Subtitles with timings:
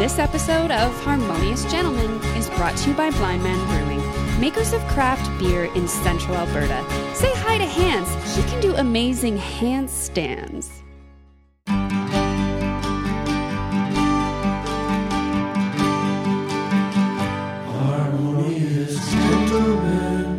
[0.00, 4.80] This episode of Harmonious Gentlemen is brought to you by Blind Man Brewing, makers of
[4.88, 6.82] craft beer in central Alberta.
[7.14, 8.08] Say hi to Hans.
[8.34, 10.70] He can do amazing handstands.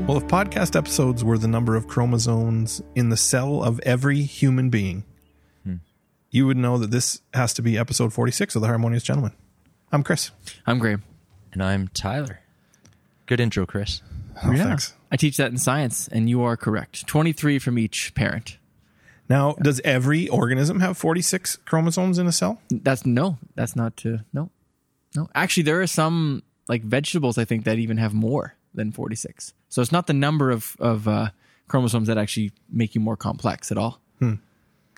[0.07, 4.71] Well, if podcast episodes were the number of chromosomes in the cell of every human
[4.71, 5.03] being,
[5.63, 5.75] hmm.
[6.31, 9.35] you would know that this has to be episode 46 of The Harmonious Gentleman.
[9.93, 10.31] I'm Chris.
[10.65, 11.03] I'm Graham.
[11.51, 12.39] And I'm Tyler.
[13.25, 14.01] Good intro, Chris.
[14.41, 14.93] Oh, thanks.
[15.11, 17.05] I teach that in science, and you are correct.
[17.07, 18.57] 23 from each parent.
[19.27, 22.61] Now, does every organism have 46 chromosomes in a cell?
[22.69, 24.49] That's no, that's not to, no.
[25.13, 25.29] No.
[25.35, 29.53] Actually, there are some like vegetables, I think, that even have more than 46.
[29.67, 31.29] So it's not the number of, of uh,
[31.67, 33.99] chromosomes that actually make you more complex at all.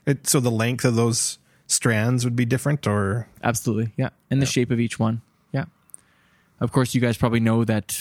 [0.05, 1.39] It, so the length of those
[1.73, 3.93] strands would be different, or Absolutely.
[3.97, 4.09] Yeah.
[4.29, 5.21] And the shape of each one.
[5.51, 5.65] Yeah.
[6.59, 7.99] Of course, you guys probably know that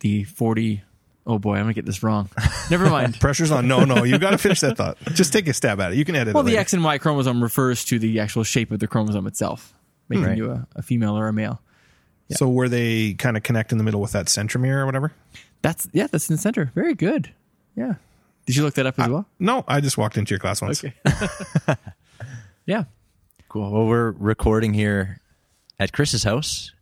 [0.00, 0.82] the 40.
[1.28, 2.28] Oh boy, I'm going to get this wrong.
[2.70, 3.18] Never mind.
[3.20, 3.66] pressure's on?
[3.66, 4.96] No, no, you got to finish that thought.
[5.14, 5.98] Just take a stab at it.
[5.98, 6.34] You can edit it.
[6.34, 6.56] Well, the.
[6.56, 9.74] X and Y chromosome refers to the actual shape of the chromosome itself,
[10.08, 10.36] making Right.
[10.36, 11.60] you a, a female or a male.
[12.30, 15.12] So where they kind of connect in the middle with that centromere or whatever?
[15.62, 16.72] That's yeah, that's in the center.
[16.74, 17.32] Very good.
[17.76, 17.94] Yeah.
[18.46, 19.26] Did you look that up as well?
[19.40, 20.84] No, I just walked into your class once.
[20.84, 20.94] Okay.
[22.66, 22.84] yeah.
[23.56, 23.70] Cool.
[23.70, 25.18] Well, we're recording here
[25.80, 26.72] at Chris's house,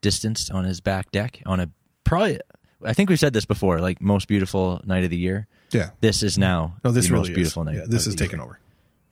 [0.00, 1.70] distanced on his back deck on a
[2.02, 2.40] probably,
[2.84, 5.46] I think we've said this before, like most beautiful night of the year.
[5.70, 5.90] Yeah.
[6.00, 7.66] This is now No, this the really most beautiful is.
[7.66, 7.76] night.
[7.76, 8.58] Yeah, this is taken over.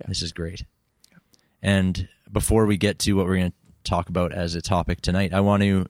[0.08, 0.64] This is great.
[1.62, 3.56] And before we get to what we're going to
[3.88, 5.86] talk about as a topic tonight, I want to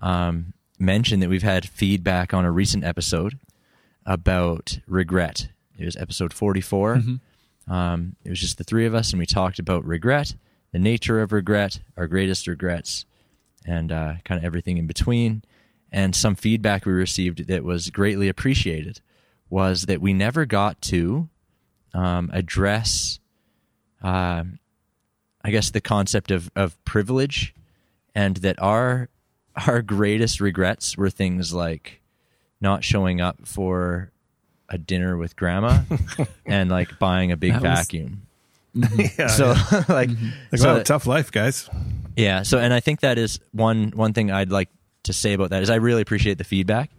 [0.00, 3.36] um, mention that we've had feedback on a recent episode
[4.06, 5.48] about regret.
[5.76, 7.00] It was episode 44.
[7.66, 10.36] Um, it was just the three of us, and we talked about regret,
[10.72, 13.04] the nature of regret, our greatest regrets,
[13.66, 15.42] and uh, kind of everything in between.
[15.90, 19.00] And some feedback we received that was greatly appreciated
[19.50, 21.28] was that we never got to
[21.92, 23.18] um, address
[24.02, 24.58] um,
[25.44, 27.54] I guess the concept of, of privilege
[28.14, 29.08] and that our
[29.66, 32.00] our greatest regrets were things like
[32.60, 34.10] not showing up for
[34.68, 35.82] a dinner with grandma
[36.46, 37.86] and like buying a big That was-
[38.74, 39.00] vacuum.
[39.00, 39.20] Mm-hmm.
[39.20, 39.26] yeah.
[39.28, 39.48] So
[39.92, 40.28] like mm-hmm.
[40.50, 41.68] like, so wow, tough life, guys.
[42.16, 44.68] yeah, so and I think that is one one thing I'd like
[45.04, 46.90] to say about that is I really appreciate the feedback.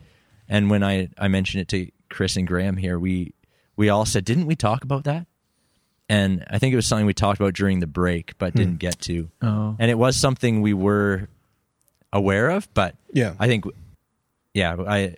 [0.49, 3.33] And when I I mentioned it to Chris and Graham here, we
[3.75, 5.25] we all said, "Didn't we talk about that?"
[6.09, 8.59] And I think it was something we talked about during the break but hmm.
[8.59, 9.29] didn't get to.
[9.41, 9.75] Oh.
[9.79, 11.29] And it was something we were
[12.11, 13.33] aware of, but Yeah.
[13.39, 13.65] I think
[14.53, 15.15] yeah, I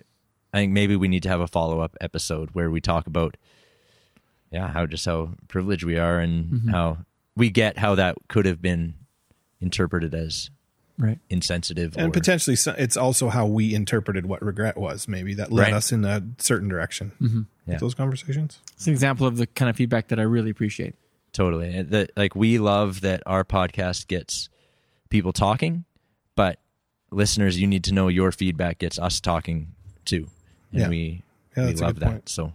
[0.52, 3.36] I think maybe we need to have a follow-up episode where we talk about
[4.50, 6.68] yeah, how just how privileged we are and mm-hmm.
[6.70, 6.98] how
[7.36, 8.94] we get how that could have been
[9.60, 10.50] interpreted as
[10.98, 11.18] Right.
[11.28, 15.64] insensitive and or, potentially it's also how we interpreted what regret was maybe that led
[15.64, 15.72] Right.
[15.74, 17.42] us in a certain direction mm-hmm.
[17.66, 17.74] Yeah.
[17.74, 20.94] with those conversations It's an example of the kind of feedback that I really appreciate.
[21.34, 24.48] totally And that like we love that our podcast gets
[25.10, 25.84] people talking
[26.34, 26.60] but
[27.10, 29.72] listeners you need to know your feedback gets us talking
[30.06, 30.28] too
[30.72, 30.88] and Yeah.
[30.88, 31.22] we
[31.58, 32.28] Yeah, we love that point.
[32.30, 32.54] so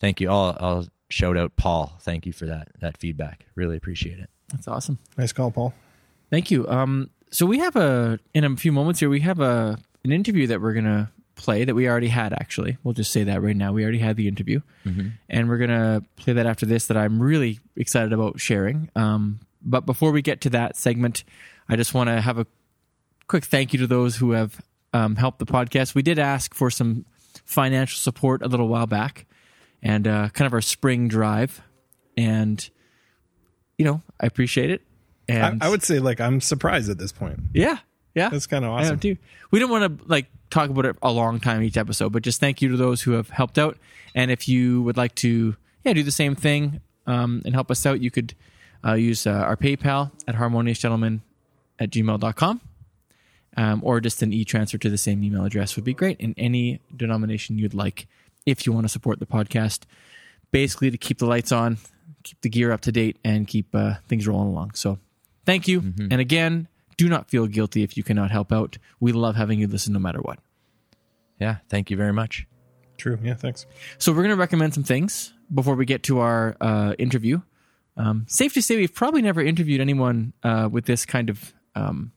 [0.00, 4.18] thank you I'll, I'll shout out paul thank you for that that feedback really appreciate
[4.18, 4.98] it That's awesome.
[5.18, 5.74] nice call paul
[6.30, 6.66] Thank you.
[6.68, 9.08] Um, so we have a in a few moments here.
[9.10, 12.32] We have a an interview that we're gonna play that we already had.
[12.32, 13.72] Actually, we'll just say that right now.
[13.72, 14.60] We already had the interview,
[15.28, 16.86] and we're gonna play that after this.
[16.86, 18.90] That I'm really excited about sharing.
[18.94, 21.24] Um, but before we get to that segment,
[21.68, 22.46] I just want to have a
[23.26, 24.60] quick thank you to those who have
[24.92, 25.96] um, helped the podcast.
[25.96, 27.04] We did ask for some
[27.44, 29.26] financial support a little while back,
[29.82, 31.62] and uh, kind of our spring drive,
[32.16, 32.68] and
[33.78, 34.82] you know I appreciate it.
[35.28, 37.78] I, And I would say like i'm surprised at this point yeah,
[38.14, 39.16] yeah, that's kind of I awesome too.
[39.50, 42.40] We don't want to like talk about it a long time each episode, but just
[42.40, 43.78] thank you to those who have helped out.
[44.14, 47.86] And if you would like to, yeah, do the same thing um, and help us
[47.86, 48.34] out, you could
[48.84, 51.20] uh, use uh, our PayPal at harmoniousgentleman
[51.78, 52.60] at gmail.com.
[53.56, 56.80] Um, or just an e-transfer to the same email address would be great in any
[56.96, 58.06] denomination you'd like
[58.46, 59.84] if you want to support the podcast
[60.50, 61.78] basically to keep the lights on
[62.22, 64.72] keep the gear up to date and keep uh, things rolling along.
[64.74, 64.98] So
[65.46, 65.80] thank you.
[66.10, 68.76] And again do not feel guilty if you cannot help out.
[69.00, 70.38] We love having you listen no matter what.
[71.38, 72.46] Yeah thank you very much.
[72.98, 73.18] True.
[73.22, 73.66] Yeah thanks.
[73.98, 77.40] So we're going to recommend some things before we get to our uh, interview.
[77.96, 82.12] Um, safe to say we've probably never interviewed anyone uh, with this kind of um,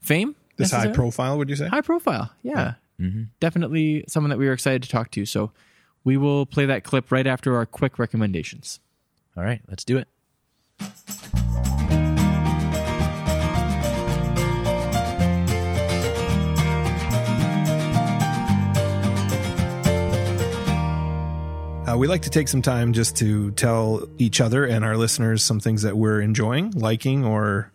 [0.00, 1.68] fame this high profile would you say?
[1.68, 3.24] High profile yeah mm-hmm.
[3.40, 5.24] definitely someone that we were excited to talk to.
[5.26, 5.52] So
[6.04, 8.80] we will play that clip right after our quick recommendations.
[9.36, 10.08] All right, let's do it.
[21.88, 25.42] Uh, we like to take some time just to tell each other and our listeners
[25.42, 27.72] some things that we're enjoying, liking, or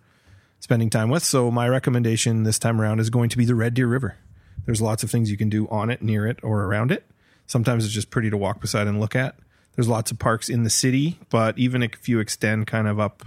[0.60, 1.24] spending time with.
[1.24, 4.16] So, my recommendation this time around is going to be the Red Deer River.
[4.66, 7.06] There's lots of things you can do on it, near it, or around it.
[7.46, 9.36] Sometimes it's just pretty to walk beside and look at.
[9.76, 13.26] There's lots of parks in the city, but even if you extend kind of up,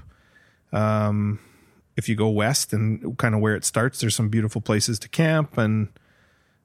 [0.73, 1.39] um,
[1.97, 5.09] if you go west and kind of where it starts, there's some beautiful places to
[5.09, 5.89] camp and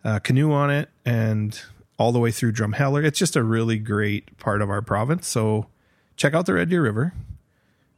[0.04, 1.62] uh, canoe on it, and
[1.98, 3.06] all the way through Drumheller.
[3.06, 5.28] It's just a really great part of our province.
[5.28, 5.68] So
[6.16, 7.14] check out the Red Deer River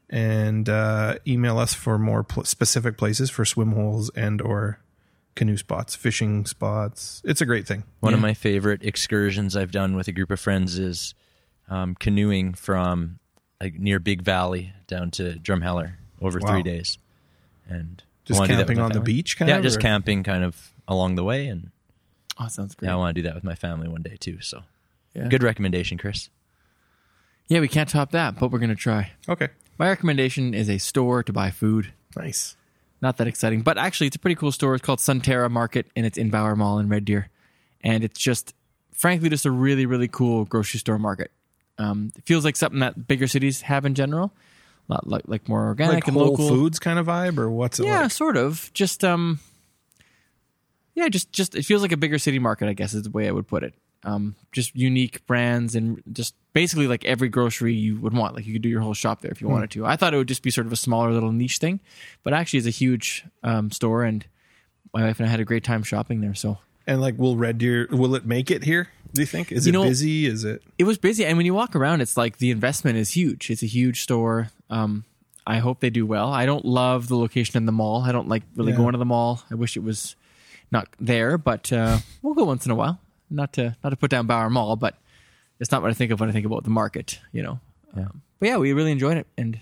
[0.10, 4.80] and uh, email us for more pl- specific places for swim holes and or
[5.36, 7.22] canoe spots, fishing spots.
[7.26, 7.84] It's a great thing.
[8.02, 11.14] One of my favorite excursions I've done with a group of friends is
[11.70, 13.20] um, canoeing from
[13.62, 16.52] like near Big Valley down to Drumheller over Wow.
[16.52, 16.98] three days,
[17.68, 19.14] and Just wanna do that camping on the family.
[19.14, 19.64] beach, kind yeah, of.
[19.64, 21.72] just or- camping kind of along the way, and
[22.40, 22.88] Oh, sounds great.
[22.88, 24.40] yeah, I want to do that with my family one day too.
[24.42, 24.64] So
[25.16, 25.28] Yeah.
[25.30, 26.30] good recommendation, Chris.
[27.48, 29.12] Yeah, we can't top that, but we're gonna try.
[29.30, 31.94] Okay, My recommendation is a store to buy food.
[32.16, 32.56] nice.
[33.04, 34.76] Not that exciting, but actually, it's a pretty cool store.
[34.76, 37.28] It's called Sunterra Market, and it's in Bower Mall in Red Deer.
[37.82, 38.56] And it's just,
[38.94, 41.30] frankly, just a really, really cool grocery store market.
[41.78, 44.32] Um, it feels like something that bigger cities have in general,
[44.88, 46.48] a lot like like more organic Like and Whole local.
[46.48, 48.12] Foods kind of vibe, or what's it yeah, like?
[48.12, 48.72] sort of.
[48.74, 49.42] Just um,
[50.96, 52.70] yeah, just just it feels like a bigger city market.
[52.70, 53.74] I guess is the way I would put it.
[54.06, 58.36] Um, just unique brands and just basically like every grocery you would want.
[58.36, 59.86] Like you could do your whole shop there if you wanted to.
[59.86, 61.80] I thought it would just be sort of a smaller little niche thing,
[62.24, 64.26] but actually it's a huge um, store, and
[64.94, 66.34] my wife and I had a great time shopping there.
[66.36, 68.90] So And like, will Red Deer will it make it here?
[69.14, 69.52] Do you think?
[69.52, 70.26] Is You it know- busy?
[70.26, 70.62] Is it?
[70.78, 73.50] it was busy, and when you walk around, it's like the investment is huge.
[73.50, 74.50] It's a huge store.
[74.70, 75.06] Um,
[75.48, 76.32] I hope they do well.
[76.32, 78.02] I don't love the location in the mall.
[78.02, 78.78] I don't like really Yeah.
[78.80, 79.44] going to the mall.
[79.52, 80.16] I wish it was
[80.72, 83.00] not there, but uh, we'll go once in a while.
[83.34, 84.96] Not to not to put down Bower Mall, but
[85.60, 87.20] it's not what I think of when I think about the market.
[87.32, 87.60] You know.
[87.96, 89.60] Um, but yeah, we really enjoyed it, and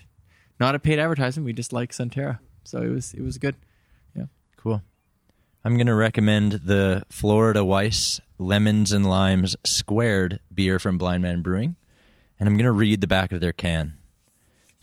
[0.60, 1.46] not a paid advertisement.
[1.46, 3.56] We just like Sunterra, so it was it was good.
[4.14, 4.26] Yeah.
[4.56, 4.82] Cool.
[5.64, 11.40] I'm going to recommend the Florida Weisse Lemons and Limes Squared beer from Blind Man
[11.40, 11.76] Brewing.
[12.40, 13.94] And I'm going to read the back of their can.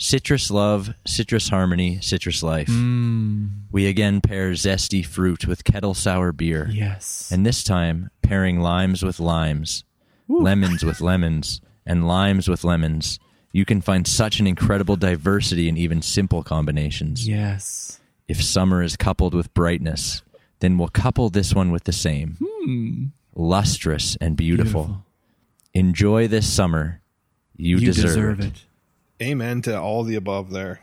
[0.01, 2.67] Citrus love, citrus harmony, citrus life.
[2.69, 3.49] Mm.
[3.69, 6.69] We again pair zesty fruit with kettle sour beer.
[6.71, 7.29] Yes.
[7.33, 9.83] And this time, pairing limes with limes,
[10.29, 13.19] lemons with lemons, and limes with lemons.
[13.51, 17.27] You can find such an incredible diversity in even simple combinations.
[17.27, 17.99] yes.
[18.29, 20.21] If summer is coupled with brightness,
[20.59, 22.37] then we'll couple this one with the same.
[22.39, 23.05] Hmm.
[23.35, 24.83] Lustrous and beautiful.
[24.83, 25.05] Beautiful.
[25.73, 27.01] Enjoy this summer.
[27.57, 28.45] You, You deserve, deserve it.
[28.45, 28.65] it.
[29.21, 30.79] Amen to all the above there.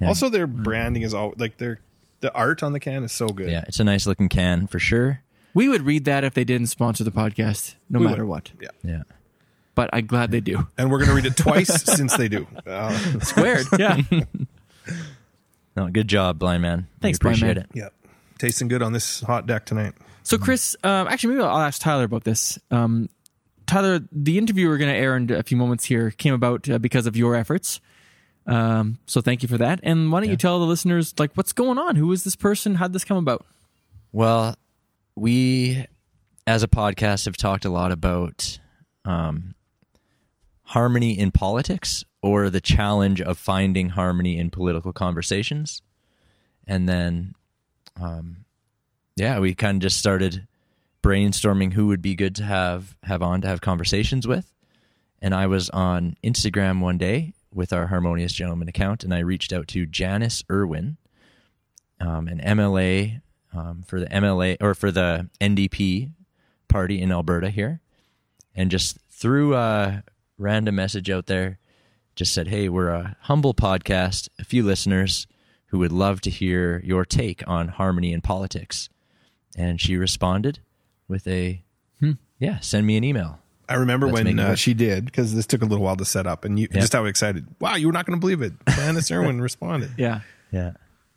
[0.00, 0.08] Yeah.
[0.08, 1.80] Also, their branding is all like their
[2.20, 3.50] the art on the can is so good.
[3.50, 5.20] Yeah, it's a nice looking can for sure.
[5.54, 8.30] We would read that if they didn't sponsor the podcast, no We matter would.
[8.30, 8.50] what.
[8.60, 8.68] Yeah.
[8.82, 9.02] Yeah.
[9.76, 10.66] But I'm glad they do.
[10.78, 12.46] And we're going to read it twice since they do.
[12.66, 13.66] Uh, Squared.
[13.78, 13.98] Yeah.
[15.76, 16.86] No, good job, blind man.
[17.00, 17.64] Thanks, we Blind appreciate Man.
[17.64, 17.70] it.
[17.74, 17.88] yeah.
[18.38, 19.94] Tasting good on this hot deck tonight.
[20.22, 22.58] so, Chris, um, actually, maybe I'll ask Tyler about this.
[22.70, 23.08] Um,
[23.66, 26.78] Tyler, the interview we're going to air in a few moments here came about uh,
[26.78, 27.80] because of your efforts.
[28.46, 29.80] Um, so, thank you for that.
[29.82, 31.96] And why don't you tell the listeners, like, what's going on?
[31.96, 32.74] Who is this person?
[32.74, 33.46] How'd this come about?
[34.12, 34.56] Well,
[35.16, 35.86] we
[36.46, 38.58] as a podcast have talked a lot about
[39.04, 39.54] um,
[40.64, 45.82] harmony in politics or the challenge of finding harmony in political conversations.
[46.66, 47.34] And then,
[48.00, 48.44] um,
[49.16, 50.46] yeah, we kind of just started
[51.04, 54.50] brainstorming who would be good to have have on to have conversations with.
[55.20, 59.52] And I was on Instagram one day with our Harmonious Gentleman account, and I reached
[59.52, 60.96] out to Janis Irwin,
[62.00, 63.20] um, an MLA
[63.52, 66.10] um, for the MLA or for the NDP
[66.68, 67.80] party in Alberta here,
[68.54, 70.02] and just threw a
[70.38, 71.58] random message out there.
[72.16, 75.26] Just said, "Hey, we're a humble podcast, a few listeners
[75.66, 78.88] who would love to hear your take on harmony in politics."
[79.54, 80.60] And she responded
[81.08, 81.62] with a,
[82.38, 85.62] "Yeah, send me an email." I remember Let's when uh, she did because this took
[85.62, 86.80] a little while to set up, and you Yeah.
[86.80, 87.46] just how excited!
[87.60, 88.52] Wow, you were not going to believe it.
[88.68, 89.90] Janis Irwin responded.
[89.96, 90.20] Yeah.
[90.52, 90.72] Yeah,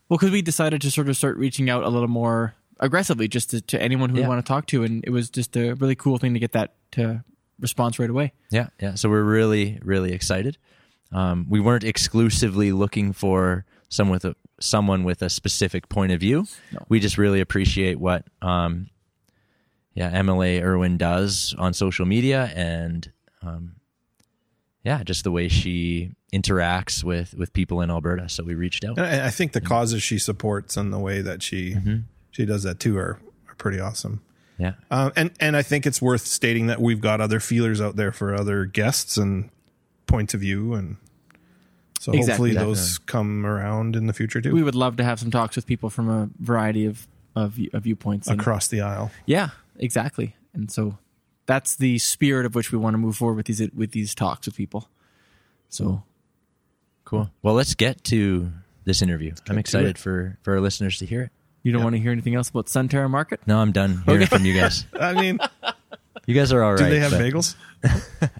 [0.09, 3.51] Well, because we decided to sort of start reaching out a little more aggressively just
[3.51, 4.23] to, to anyone who Yeah.
[4.23, 4.83] we want to talk to.
[4.83, 7.23] And it was just a really cool thing to get that to
[7.59, 8.33] response right away.
[8.49, 8.95] Yeah, yeah.
[8.95, 10.57] So we're really, really excited.
[11.11, 16.19] Um, we weren't exclusively looking for someone with a someone with a specific point of
[16.19, 16.47] view.
[16.71, 16.79] No.
[16.89, 18.89] We just really appreciate what, um,
[19.97, 23.11] yeah, MLA Irwin does on social media, and
[23.41, 23.75] um,
[24.83, 28.29] yeah, just the way she interacts with with people in Alberta.
[28.29, 28.97] So we reached out.
[28.97, 31.95] And I, I think the causes she supports and the way that she Mm-hmm.
[32.31, 34.21] she does that too are, are pretty awesome.
[34.59, 34.73] Yeah.
[34.91, 38.11] Uh, and and I think it's worth stating that we've got other feelers out there
[38.11, 39.49] for other guests and
[40.07, 40.97] points of view, and
[41.99, 42.27] so Exactly.
[42.31, 42.73] hopefully Definitely.
[42.75, 45.65] those come around in the future too, We would love to have some talks with
[45.65, 48.27] people from a variety of of, of viewpoints.
[48.27, 49.11] And- across the aisle.
[49.27, 50.35] Yeah, exactly.
[50.53, 50.97] And so
[51.45, 54.45] that's the spirit of which we want to move forward with these with these talks
[54.47, 54.89] with people.
[55.69, 56.03] So
[57.05, 57.29] Cool.
[57.41, 58.51] Well, let's get to
[58.83, 59.33] this interview.
[59.49, 61.31] I'm excited for for our listeners to hear it.
[61.63, 63.39] you don't want to hear anything else about Sunterra Market?
[63.47, 64.85] No, I'm done hearing from you guys.
[64.99, 65.39] I mean,
[66.25, 66.79] You guys are all right.
[66.79, 67.55] do they have but- bagels?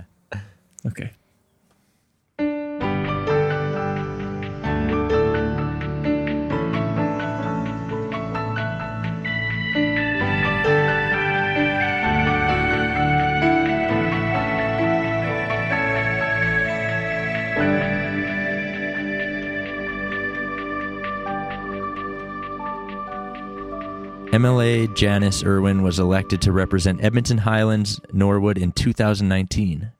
[24.38, 29.92] MLA Janis Irwin was elected to represent Edmonton Highlands Norwood in 2019.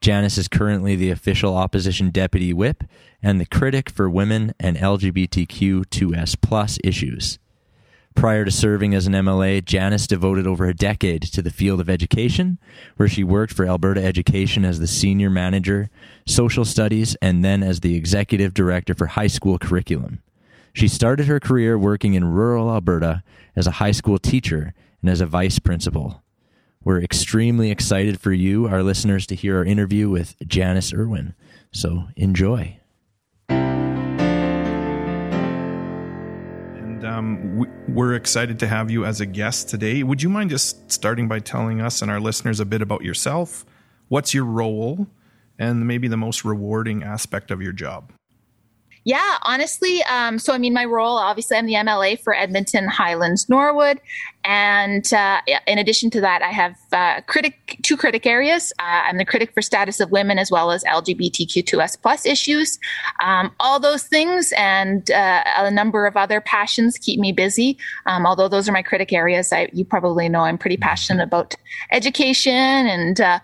[0.00, 2.84] Janis is currently the official opposition deputy whip
[3.20, 7.40] and the critic for women and LGBTQ2S plus issues.
[8.14, 11.90] Prior to serving as an MLA, Janis devoted over a decade to the field of
[11.90, 12.60] education,
[12.94, 15.90] where she worked for Alberta Education as the senior manager,
[16.28, 20.22] social studies, and then as the executive director for high school curriculum.
[20.72, 23.22] She started her career working in rural Alberta
[23.56, 26.22] as a high school teacher and as a vice principal.
[26.82, 31.34] We're extremely excited for you, our listeners, to hear our interview with Janis Irwin.
[31.72, 32.78] So enjoy.
[36.80, 40.02] And um, we, we're excited to have you as a guest today.
[40.02, 43.66] Would you mind just starting by telling us and our listeners a bit about yourself?
[44.08, 45.06] What's your role,
[45.58, 48.12] and maybe the most rewarding aspect of your job?
[49.04, 50.02] Yeah, honestly.
[50.04, 53.98] Um, so, I mean, my role, obviously, I'm the MLA for Edmonton Highlands Norwood.
[54.44, 58.72] And uh, in addition to that, I have uh, critic two critic areas.
[58.78, 62.78] Uh, I'm the critic for status of women as well as LGBTQ2S plus issues.
[63.22, 67.78] Um, all those things and uh, a number of other passions keep me busy.
[68.06, 71.54] Um, although those are my critic areas, I, you probably know I'm pretty passionate about
[71.90, 73.40] education and uh,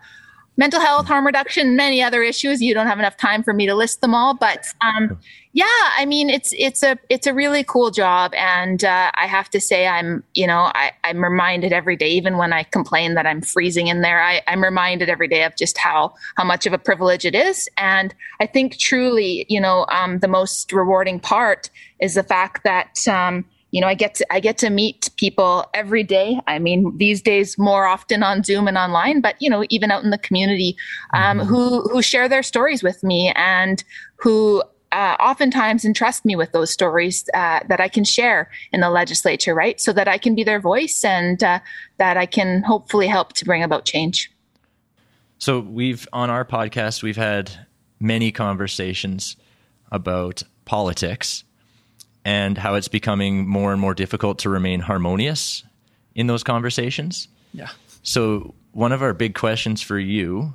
[0.57, 2.63] mental health, harm reduction, many other issues.
[2.63, 5.19] You don't have enough time for me to list them all, but um,
[5.53, 5.65] yeah,
[5.97, 9.61] I mean, it's it's a it's a really cool job, and uh, I have to
[9.61, 13.41] say, I'm you know I, I'm reminded every day, even when I complain that I'm
[13.41, 16.79] freezing in there, I, I'm reminded every day of just how how much of a
[16.79, 21.71] privilege it is, and I think truly, you know, um, the most rewarding part
[22.01, 23.07] is the fact that.
[23.09, 23.45] Um,
[23.77, 26.41] you know, I get to I get to meet people every day.
[26.47, 30.03] I mean, these days more often on Zoom and online, but you know, even out
[30.03, 30.79] in the community,
[31.13, 33.85] um, who who share their stories with me and
[34.17, 38.89] who uh, oftentimes entrust me with those stories uh, that I can share in the
[38.89, 39.79] legislature, right?
[39.79, 41.61] So that I can be their voice and uh,
[41.99, 44.31] that I can hopefully help to bring about change.
[45.37, 47.51] So we've on our podcast we've had
[48.01, 49.37] many conversations
[49.93, 51.45] about politics
[52.27, 55.63] and how it's becoming more and more difficult to remain harmonious
[56.17, 57.29] in those conversations.
[57.55, 57.69] Yeah.
[58.03, 60.53] So one of our big questions for you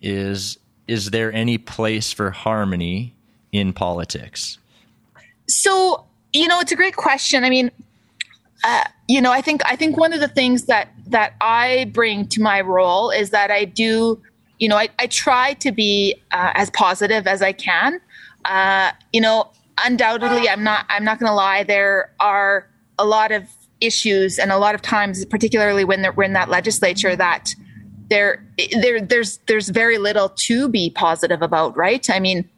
[0.00, 3.12] is is there any place for harmony
[3.50, 4.58] in politics?
[5.48, 7.42] So, you know, it's a great question.
[7.42, 7.72] I mean,
[8.62, 12.28] uh, you know, I think I think one of the things that that I bring
[12.28, 14.22] to my role is that I do,
[14.60, 18.00] you know, I, I try to be uh, as positive as I can.
[18.44, 19.50] Uh, you know,
[19.82, 21.62] undoubtedly, I'm not I'm not going to lie.
[21.64, 23.48] There are a lot of
[23.80, 27.54] issues and a lot of times, particularly when we're in that legislature, that
[28.08, 28.44] there
[28.80, 32.08] there there's there's very little to be positive about, right?
[32.10, 32.48] I mean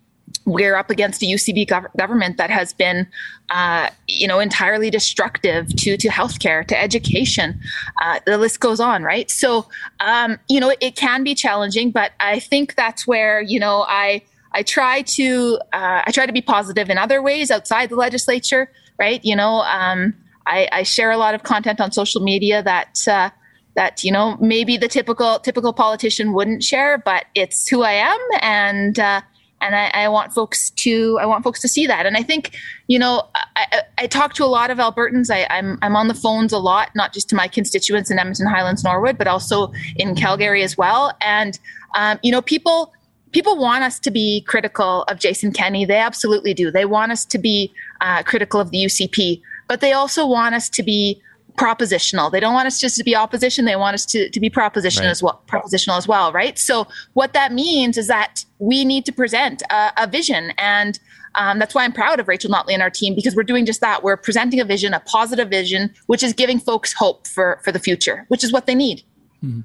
[0.44, 3.06] we're up against a UCP gov- government that has been,
[3.50, 7.60] uh, you know, entirely destructive to to healthcare, to education.
[8.00, 9.30] Uh, the list goes on, right?
[9.30, 9.68] So,
[10.00, 13.84] um, you know, it, it can be challenging, but I think that's where you know
[13.88, 14.22] I
[14.56, 18.72] I try to uh, I try to be positive in other ways outside the legislature,
[18.98, 19.22] right?
[19.22, 20.14] You know, um,
[20.46, 23.06] I, I share a lot of content on social media that.
[23.06, 23.30] Uh,
[23.74, 28.18] that you know maybe the typical typical politician wouldn't share, but it's who I am,
[28.40, 29.20] and uh,
[29.60, 32.06] and I, I, want folks to I want folks to see that.
[32.06, 35.30] And I think you know I, I, talk to a lot of Albertans.
[35.30, 38.18] I, am I'm, I'm on the phones a lot, not just to my constituents in
[38.18, 41.12] Edmonton Highlands, Norwood, but also in Calgary as well.
[41.20, 41.58] And
[41.94, 42.94] um, you know people
[43.36, 45.84] people want us to be critical of Jason Kenney.
[45.84, 46.70] They absolutely do.
[46.70, 50.70] They want us to be uh, critical of the UCP, but they also want us
[50.70, 51.20] to be
[51.58, 52.32] propositional.
[52.32, 53.66] They don't want us just to be opposition.
[53.66, 55.10] They want us to, to be proposition Right.
[55.10, 56.58] as well, propositional as well, right?
[56.58, 60.98] So what that means is that we need to present a, a vision, and
[61.34, 63.82] um, that's why I'm proud of Rachel Notley and our team because we're doing just
[63.82, 64.02] that.
[64.02, 67.78] We're presenting a vision, a positive vision, which is giving folks hope for for the
[67.78, 69.02] future, which is what they need.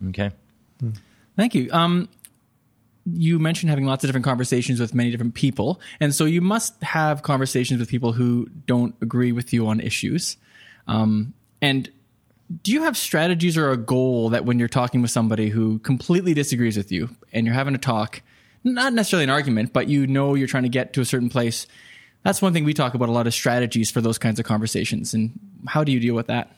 [0.10, 0.32] Okay.
[1.38, 1.70] Thank you.
[1.72, 2.10] Um,
[3.06, 6.82] you mentioned having lots of different conversations with many different people, and so you must
[6.84, 10.38] have conversations with people who don't agree with you on issues.
[10.88, 11.90] Um, and
[12.64, 16.34] do you have strategies or a goal that when you're talking with somebody who completely
[16.34, 18.22] disagrees with you and you're having a talk,
[18.64, 21.66] not necessarily an argument, but you know you're trying to get to a certain place?
[22.24, 25.14] That's one thing we talk about a lot of strategies for those kinds of conversations.
[25.14, 26.52] And how do you deal with that?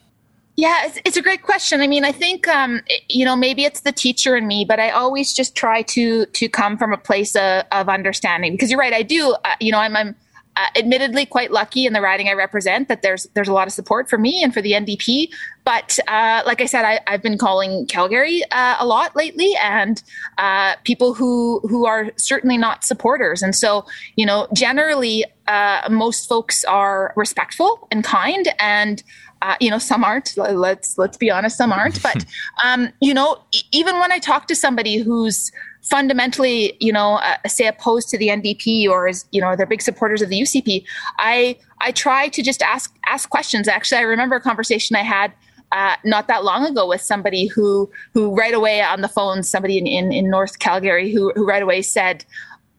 [0.56, 1.82] Yeah, it's, it's a great question.
[1.82, 4.92] I mean, I think um, you know maybe it's the teacher in me, but I
[4.92, 8.94] always just try to to come from a place of, of understanding because you're right.
[8.94, 9.36] I do.
[9.46, 10.16] Uh, you know, I'm, I'm
[10.56, 13.74] uh, admittedly quite lucky in the riding I represent that there's there's a lot of
[13.74, 15.30] support for me and for the NDP.
[15.64, 20.04] But uh, like I said, I, I've been calling Calgary uh, a lot lately, and
[20.38, 23.42] uh, people who who are certainly not supporters.
[23.42, 29.04] And so, you know, generally, uh, most folks are respectful and kind, and
[29.42, 30.38] uh, you know, some aren't.
[30.38, 32.02] Let's let's be honest, some aren't.
[32.04, 32.26] But
[32.64, 35.52] um, you know, e- even when I talk to somebody who's
[35.84, 39.82] fundamentally, you know, uh, say opposed to the NDP or is, you know, they're big
[39.82, 40.84] supporters of the UCP,
[41.20, 43.68] I I try to just ask ask questions.
[43.68, 45.34] Actually, I remember a conversation I had
[45.74, 49.78] uh, not that long ago with somebody who who right away on the phone, somebody
[49.78, 52.24] in in, in North Calgary, who who right away said,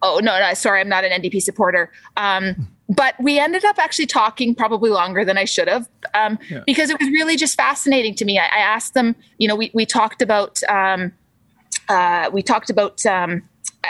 [0.03, 4.07] "Oh no, no, sorry, I'm not an NDP supporter." Um, but we ended up actually
[4.07, 8.25] talking probably longer than I should have um, because it was really just fascinating to
[8.25, 8.39] me.
[8.39, 10.63] I, I asked them, you know, we we talked about.
[10.65, 11.13] Um,
[11.89, 13.43] uh, we talked about um,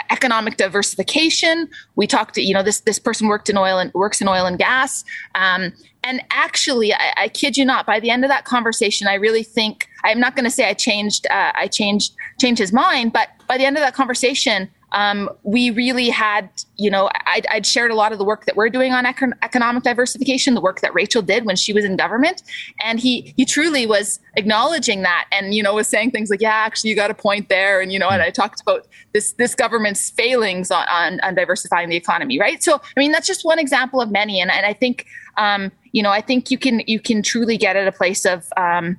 [0.09, 1.69] economic diversification.
[1.95, 4.57] We talked, you know, this this person worked in oil and works in oil and
[4.57, 5.03] gas.
[5.35, 5.73] Um,
[6.03, 9.43] and actually, I, I kid you not, by the end of that conversation, I really
[9.43, 13.29] think I'm not going to say I changed uh, I changed changed his mind, but
[13.47, 14.69] by the end of that conversation.
[14.95, 18.55] Um, we really had, you know, I'd, I'd shared a lot of the work that
[18.55, 21.97] we're doing on econ- economic diversification, the work that Rachel did when she was in
[21.97, 22.43] government,
[22.81, 26.53] and he he truly was acknowledging that, and you know, was saying things like, "Yeah,
[26.53, 29.53] actually, you got a point there," and you know, and I talked about this this
[29.53, 32.63] government's failings on on, on diversifying the economy, right?
[32.63, 36.01] So, I mean, that's just one example of many, and and I think, um, you
[36.01, 38.97] know, I think you can you can truly get at a place of um,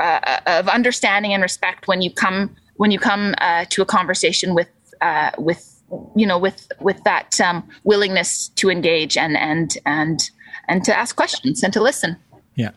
[0.00, 4.54] uh, of understanding and respect when you come when you come uh, to a conversation
[4.54, 4.68] with
[5.00, 5.74] uh, with
[6.16, 10.30] you know with with that um, willingness to engage and and and
[10.68, 12.16] and to ask questions and to listen.
[12.54, 12.70] Yeah.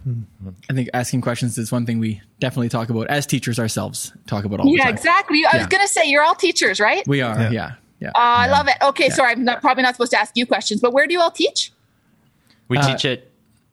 [0.70, 4.46] I think asking questions is one thing we definitely talk about as teachers ourselves, talk
[4.46, 4.94] about all the Yeah, time.
[4.94, 5.38] exactly.
[5.44, 5.58] I Yeah.
[5.58, 7.06] was going to say you're all teachers, right?
[7.08, 7.52] We are, Yeah.
[7.52, 7.72] yeah.
[8.00, 8.10] Yeah.
[8.10, 8.76] Uh, I love it.
[8.82, 11.20] Okay, sorry, I'm not, probably not supposed to ask you questions, but where do you
[11.20, 11.72] all teach?
[12.68, 13.24] We Uh, teach at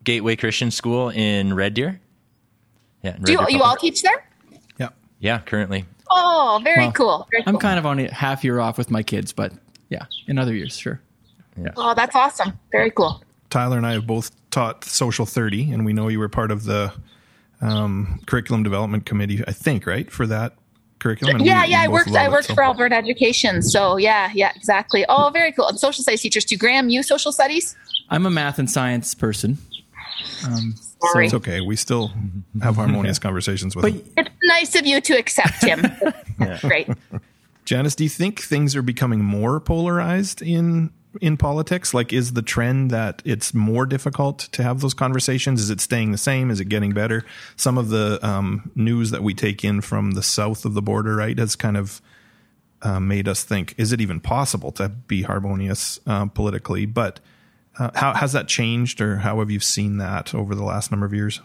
[0.03, 2.01] Gateway Christian School in Red Deer.
[3.03, 4.25] Yeah, in Do you, Deer you all teach there?
[4.79, 4.89] Yeah.
[5.19, 5.85] Yeah, currently.
[6.09, 7.27] Oh, very Well, cool.
[7.31, 7.59] Very I'm cool.
[7.61, 9.53] kind of on a half year off with my kids, but
[9.89, 10.99] yeah, in other years, sure.
[11.57, 11.69] Yeah.
[11.77, 12.57] Oh, that's awesome.
[12.71, 13.23] Very cool.
[13.49, 16.63] Tyler and I have both taught Social 30, and we know you were part of
[16.65, 16.91] the
[17.61, 20.53] um, curriculum development committee, I think, right, for that
[20.99, 21.37] curriculum?
[21.37, 21.81] And yeah, we- yeah.
[21.81, 22.07] we I worked.
[22.09, 23.61] love I it, worked so- for Alberta Education.
[23.61, 25.05] So yeah, yeah, exactly.
[25.09, 25.67] Oh, very cool.
[25.67, 26.57] And social studies teachers too.
[26.57, 27.75] Graham, you social studies?
[28.09, 29.57] I'm a math and science person.
[31.01, 31.25] Sorry.
[31.25, 31.61] It's okay.
[31.61, 32.11] We still
[32.61, 34.03] have harmonious conversations with But him.
[34.17, 35.85] It's nice of you to accept him.
[36.61, 36.89] Great.
[37.65, 41.93] Janis, do you think things are becoming more polarized in in politics?
[41.93, 45.61] Like, is the trend that it's more difficult to have those conversations?
[45.61, 46.51] Is it staying the same?
[46.51, 47.25] Is it getting better?
[47.55, 51.15] Some of the um, news that we take in from the south of the border,
[51.15, 52.01] right, has kind of
[52.81, 56.85] uh, made us think: Is it even possible to be harmonious uh, politically?
[56.85, 57.19] But
[57.79, 61.05] uh, how has that changed, or how have you seen that over the last number
[61.05, 61.41] of years?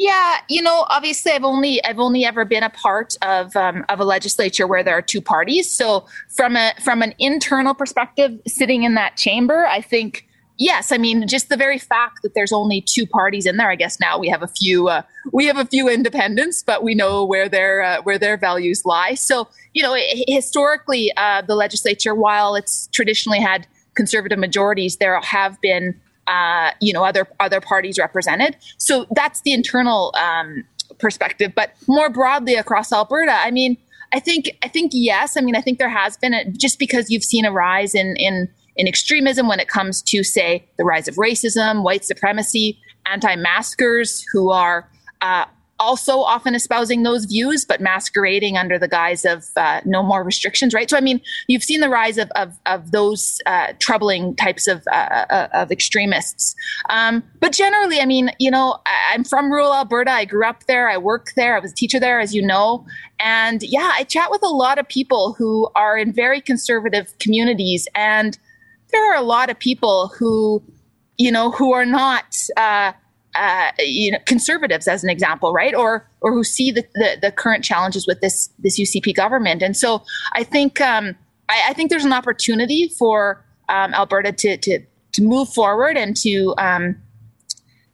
[0.00, 4.00] Yeah, you know, obviously, I've only I've only ever been a part of um, of
[4.00, 5.70] a legislature where there are two parties.
[5.70, 10.26] So from a from an internal perspective, sitting in that chamber, I think
[10.56, 10.90] yes.
[10.90, 13.70] I mean, just the very fact that there's only two parties in there.
[13.70, 16.94] I guess now we have a few uh, we have a few independents, but we
[16.94, 19.12] know where their uh, where their values lie.
[19.12, 19.94] So you know,
[20.26, 23.66] historically, uh, the legislature, while it's traditionally had
[24.00, 25.86] conservative majorities, there have been
[26.26, 28.56] uh, you know other other parties represented.
[28.78, 30.64] So that's the internal um,
[30.98, 31.52] perspective.
[31.54, 33.76] But more broadly across Alberta, I mean,
[34.16, 35.36] I think I think yes.
[35.36, 38.16] I mean, I think there has been a, just because you've seen a rise in
[38.16, 44.24] in in extremism when it comes to say the rise of racism, white supremacy, anti-maskers
[44.32, 44.88] who are.
[45.20, 45.44] Uh,
[45.80, 50.72] also often espousing those views, but masquerading under the guise of uh, no more restrictions,
[50.74, 50.88] right?
[50.88, 54.86] So, I mean, you've seen the rise of of, of those uh, troubling types of
[54.92, 56.54] uh, uh, of extremists.
[56.90, 60.12] Um, but generally, I mean, you know, I, I'm from rural Alberta.
[60.12, 60.88] I grew up there.
[60.88, 61.56] I work there.
[61.56, 62.86] I was a teacher there, as you know.
[63.18, 67.88] And yeah, I chat with a lot of people who are in very conservative communities.
[67.94, 68.38] And
[68.92, 70.62] there are a lot of people who,
[71.16, 72.36] you know, who are not,
[73.34, 75.74] uh, you know, conservatives as an example, right?
[75.74, 79.62] Or, or who see the, the, the, current challenges with this, this UCP government.
[79.62, 80.02] And so
[80.34, 81.14] I think, um,
[81.48, 84.80] I, I think there's an opportunity for, um, Alberta to, to,
[85.12, 86.96] to move forward and to, um,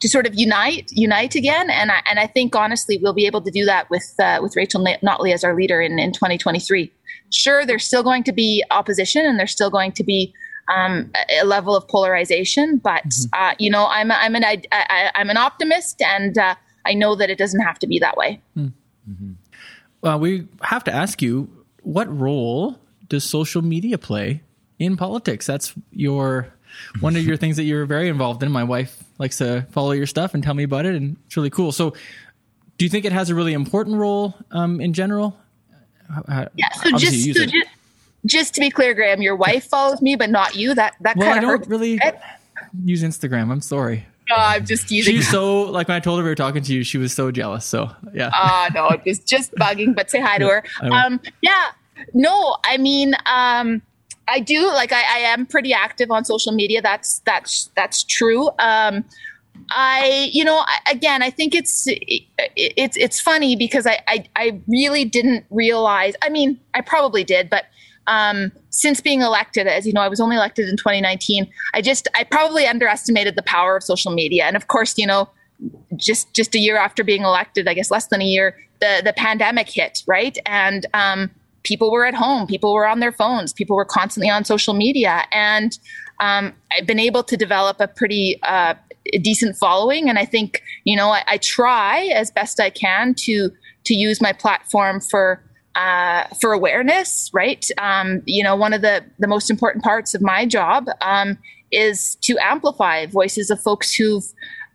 [0.01, 3.41] to sort of unite unite again and I, and I think honestly we'll be able
[3.41, 6.93] to do that with uh, with Rachel Notley as our leader in, in 2023
[7.31, 10.35] sure there's still going to be opposition and there's still going to be
[10.75, 13.43] um, a level of polarization but mm-hmm.
[13.43, 17.31] uh, you know I'm I'm an I, I'm an optimist and uh, I know that
[17.31, 19.33] it doesn't have to be that way mm-hmm.
[20.01, 21.49] well we have to ask you
[21.83, 24.43] what role does social media play
[24.79, 26.53] in politics that's your
[27.01, 28.51] one of your things that you're very involved in.
[28.53, 31.51] My wife likes to follow your stuff and tell me about it, and it's really
[31.51, 31.73] cool.
[31.73, 31.95] So,
[32.79, 35.37] do you think it has a really important role um, in general?
[36.29, 36.69] yeah.
[36.83, 37.69] So just, so just,
[38.27, 40.75] just to be clear, Graham, your wife follows me, but not you.
[40.75, 42.01] That that well, kind of I don't Really
[42.85, 43.51] use Instagram.
[43.51, 44.07] I'm sorry.
[44.29, 45.15] No, I'm just using.
[45.15, 47.31] She's so like when I told her we were talking to you, she was so
[47.31, 47.65] jealous.
[47.65, 48.31] So yeah.
[48.33, 49.95] Ah, uh, no, just just bugging.
[49.95, 50.65] But say hi to her.
[50.81, 51.71] Um, yeah.
[52.13, 53.81] No, I mean, um,
[54.29, 56.83] I do like I, I, am pretty active on social media.
[56.83, 58.49] That's that's that's true.
[58.59, 59.05] Um,
[59.71, 65.05] I you know again I think it's it's it's funny because I, I, I really
[65.05, 66.15] didn't realize.
[66.23, 67.67] I mean I probably did, but
[68.07, 71.51] um, since being elected, as you know, I was only elected in 2019.
[71.75, 75.29] I just I probably underestimated the power of social media, and of course, you know,
[75.97, 79.13] just just a year after being elected, I guess less than a year, the the
[79.13, 80.37] pandemic hit, right?
[80.47, 81.31] And um,
[81.67, 85.25] people were at home, people were on their phones, people were constantly on social media.
[85.33, 85.77] And
[86.21, 88.75] um, I've been able to develop a pretty uh,
[89.21, 90.09] decent following.
[90.09, 93.51] And I think, you know, I, I, try as best I can to
[93.85, 95.43] to use my platform for
[95.77, 97.69] uh, for awareness, right?
[97.79, 101.39] Um, you know, one of the, the most important parts of my job um,
[101.71, 104.25] is to amplify voices of folks who've,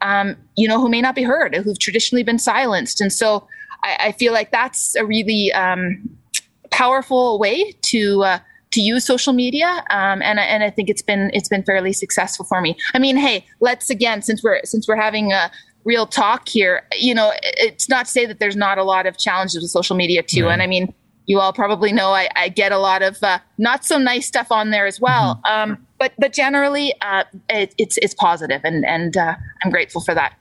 [0.01, 3.01] um, you know, who may not be heard, who've traditionally been silenced.
[3.01, 3.47] And so
[3.83, 6.07] I, I feel like that's a really um,
[6.69, 8.39] powerful way to uh,
[8.71, 12.45] to use social media, um, and and I think it's been it's been fairly successful
[12.45, 12.77] for me.
[12.93, 15.51] I mean, hey, let's again since we're since we're having a
[15.83, 19.17] real talk here, you know, it's not to say that there's not a lot of
[19.17, 20.53] challenges with social media too, right.
[20.53, 20.93] and I mean.
[21.27, 24.51] You all probably know I, I get a lot of uh, not so nice stuff
[24.51, 25.71] on there as well, mm-hmm.
[25.71, 30.15] um, but but generally uh, it, it's it's positive, and and uh, I'm grateful for
[30.15, 30.33] that.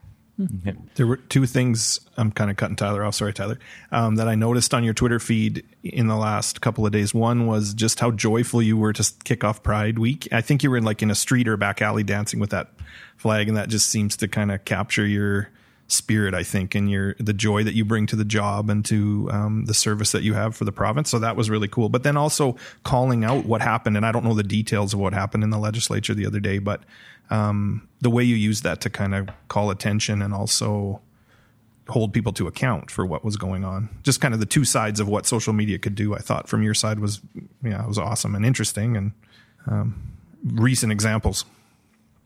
[0.94, 2.00] There were two things.
[2.16, 3.14] I'm kind of cutting Tyler off.
[3.14, 3.58] Sorry, Tyler.
[3.92, 7.12] Um, that I noticed on your Twitter feed in the last couple of days.
[7.12, 10.28] One was just how joyful you were to kick off Pride Week.
[10.32, 12.70] I think you were in like in a street or back alley dancing with that
[13.16, 15.48] flag, and that just seems to kind of capture your
[15.92, 16.34] spirit.
[16.34, 19.64] I think and your the joy that you bring to the job and to um,
[19.66, 21.10] the service that you have for the province.
[21.10, 21.88] So that was really cool.
[21.88, 25.12] But then also calling out what happened, and I don't know the details of what
[25.12, 26.82] happened in the legislature the other day, but
[27.30, 31.00] um, the way you use that to kind of call attention and also
[31.88, 33.88] hold people to account for what was going on.
[34.02, 36.14] Just kind of the two sides of what social media could do.
[36.14, 37.20] I thought from your side was
[37.62, 39.12] yeah, it was awesome and interesting and
[39.66, 40.12] um,
[40.44, 41.44] recent examples.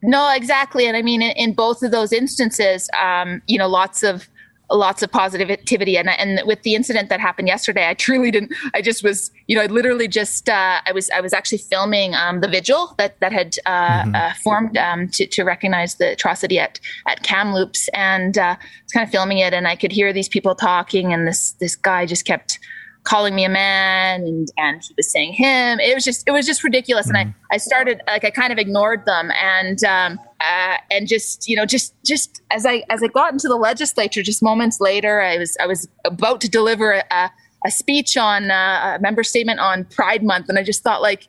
[0.06, 4.02] No, exactly, and I mean in, in both of those instances, um, you know, lots
[4.02, 4.28] of
[4.70, 5.96] lots of positivity.
[5.96, 9.56] And and with the incident that happened yesterday i truly didn't i just was you
[9.56, 13.18] know i literally just uh, i was i was actually filming um, the vigil that
[13.20, 14.14] that had uh, mm-hmm.
[14.14, 17.88] uh, formed um, to, to recognize the atrocity at at kamloops.
[17.88, 21.12] And uh, I was kind of filming it and i could hear these people talking
[21.12, 22.58] and this this guy just kept
[23.04, 26.46] calling me a man and and he was saying him it was just it was
[26.46, 27.16] just ridiculous mm-hmm.
[27.16, 27.54] and i mm-hmm.
[27.54, 31.64] i started like i kind of ignored them and um uh, and just you know
[31.64, 35.56] just just as i as i got into the legislature just moments later i was
[35.60, 37.30] i was about to deliver a,
[37.64, 41.28] a speech on uh, a member statement on pride month and i just thought like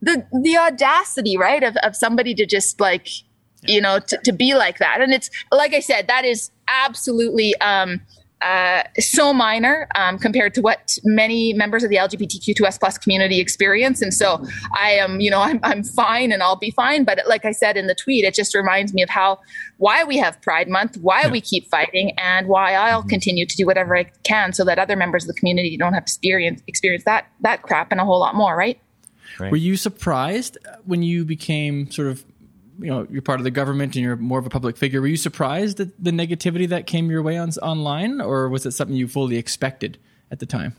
[0.00, 3.08] the the audacity right of, of somebody to just like
[3.62, 7.56] you know to, to be like that and it's like i said that is absolutely
[7.60, 8.00] um
[8.40, 14.00] uh, so minor um, compared to what many members of the LGBTQ2S plus community experience.
[14.00, 14.44] And so
[14.76, 17.04] I am, you know, I'm, I'm fine and I'll be fine.
[17.04, 19.40] But like I said in the tweet, it just reminds me of how,
[19.78, 21.30] why we have Pride Month, why yeah.
[21.30, 23.08] we keep fighting, and why I'll mm-hmm.
[23.08, 26.04] continue to do whatever I can so that other members of the community don't have
[26.04, 28.80] to experience, experience that, that crap and a whole lot more, right?
[29.38, 29.50] Right.
[29.50, 32.24] Were you surprised when you became sort of
[32.78, 35.00] you know you're part of the government and you're more of a public figure.
[35.00, 38.72] Were you surprised at the negativity that came your way on online, or was it
[38.72, 39.98] something you fully expected
[40.30, 40.74] at the time?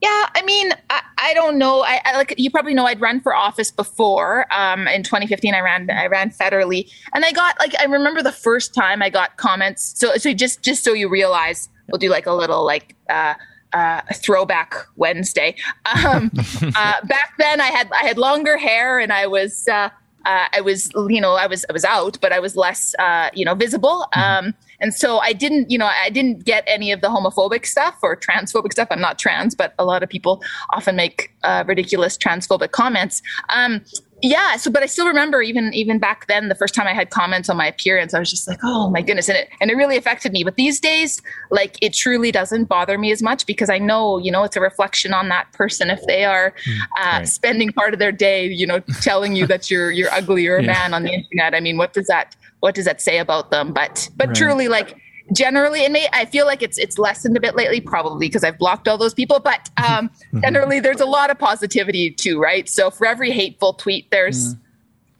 [0.00, 1.82] Yeah, I mean, I, I don't know.
[1.82, 4.46] I, I, like you probably know I'd run for office before.
[4.52, 8.32] Um, in 2015, I ran I ran federally, and I got like I remember the
[8.32, 9.94] first time I got comments.
[9.98, 12.94] So so just just so you realize, we'll do like a little like.
[13.08, 13.34] Uh,
[13.74, 15.54] uh, throwback Wednesday.
[15.84, 16.30] Um,
[16.62, 19.90] uh, back then, I had I had longer hair and I was uh,
[20.28, 23.30] uh, I was you know I was I was out, but I was less uh,
[23.32, 24.06] you know visible.
[24.14, 27.96] Um, and so I didn't, you know, I didn't get any of the homophobic stuff
[28.02, 28.88] or transphobic stuff.
[28.92, 33.20] I'm not trans, but a lot of people often make uh, ridiculous transphobic comments.
[33.48, 33.80] Um,
[34.22, 34.56] yeah.
[34.56, 37.48] So, but I still remember even even back then, the first time I had comments
[37.48, 39.96] on my appearance, I was just like, oh my goodness, and it and it really
[39.96, 40.44] affected me.
[40.44, 44.32] But these days, like it truly doesn't bother me as much because I know, you
[44.32, 46.80] know, it's a reflection on that person if they are hmm.
[47.00, 47.28] uh, right.
[47.28, 50.62] spending part of their day, you know, telling you that you're you're ugly or a
[50.62, 50.72] yeah.
[50.72, 51.54] man on the internet.
[51.54, 53.72] I mean, what does that what does that say about them?
[53.72, 54.36] But but right.
[54.36, 54.96] truly, like
[55.32, 58.58] generally, and may, I feel like it's it's lessened a bit lately, probably because I've
[58.58, 59.40] blocked all those people.
[59.40, 60.40] But um, mm-hmm.
[60.40, 62.68] generally, there's a lot of positivity too, right?
[62.68, 64.60] So for every hateful tweet, there's mm.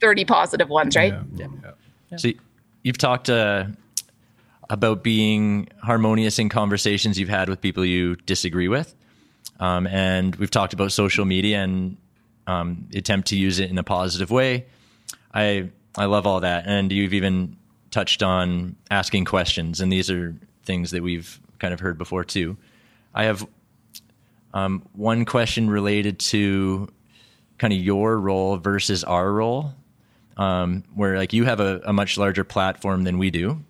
[0.01, 1.13] 30 positive ones, right?
[1.13, 1.47] Yeah.
[1.63, 1.71] yeah.
[2.11, 2.17] yeah.
[2.17, 2.29] So
[2.83, 3.65] you've talked uh,
[4.69, 8.95] about being harmonious in conversations you've had with people you disagree with,
[9.59, 11.97] um, and we've talked about social media and
[12.47, 14.65] um, attempt to use it in a positive way.
[15.33, 16.65] I I love all that.
[16.65, 17.57] And you've even
[17.91, 22.57] touched on asking questions, and these are things that we've kind of heard before too.
[23.13, 23.47] I have
[24.53, 26.89] um, one question related to
[27.57, 29.73] kind of your role versus our role,
[30.37, 33.63] um, where like you have a, a, much larger platform than we do,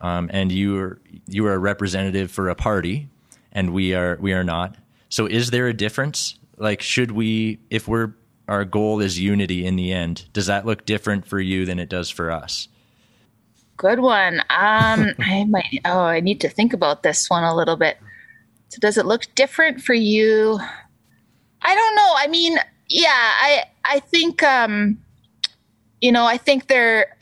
[0.00, 3.08] um, and you are you are a representative for a party,
[3.52, 4.76] and we are we are not.
[5.08, 6.38] So, is there a difference?
[6.56, 8.14] Like, should we, if we're
[8.48, 10.26] our goal is unity in the end.
[10.32, 12.68] Does that look different for you than it does for us?
[13.76, 14.40] Good one.
[14.50, 15.80] Um, I might.
[15.84, 17.98] Oh, I need to think about this one a little bit.
[18.68, 20.58] So, does it look different for you?
[21.62, 22.14] I don't know.
[22.16, 22.58] I mean,
[22.88, 24.98] yeah, I I think um,
[26.00, 27.16] you know, I think there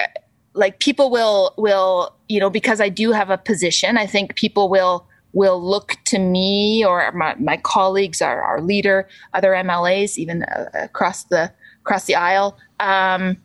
[0.54, 3.96] like people will will you know because I do have a position.
[3.96, 9.08] I think people will will look to me or my, my colleagues, our, our leader,
[9.32, 13.36] other MLAs, even uh, across the across the aisle, um,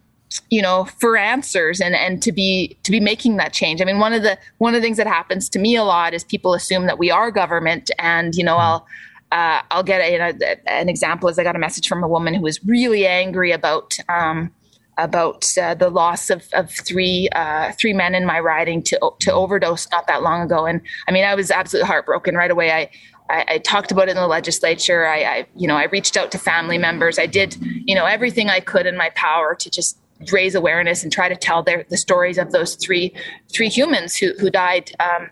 [0.50, 3.82] you know, for answers and and to be to be making that change.
[3.82, 6.14] I mean, one of the one of the things that happens to me a lot
[6.14, 8.88] is people assume that we are government, and you know, I'll.
[9.30, 12.08] Uh, I'll get a, you know, an example is I got a message from a
[12.08, 14.54] woman who was really angry about um,
[14.98, 19.34] about uh, the loss of, of three uh, three men in my riding to to
[19.34, 22.72] overdose not that long ago, and I mean I was absolutely heartbroken right away.
[22.72, 22.90] I
[23.30, 25.06] I, I talked about it in the legislature.
[25.06, 27.20] I, I you know I reached out to family members.
[27.20, 29.98] I did you know everything I could in my power to just
[30.32, 33.14] raise awareness and try to tell their the stories of those three
[33.52, 35.30] three humans who who died um,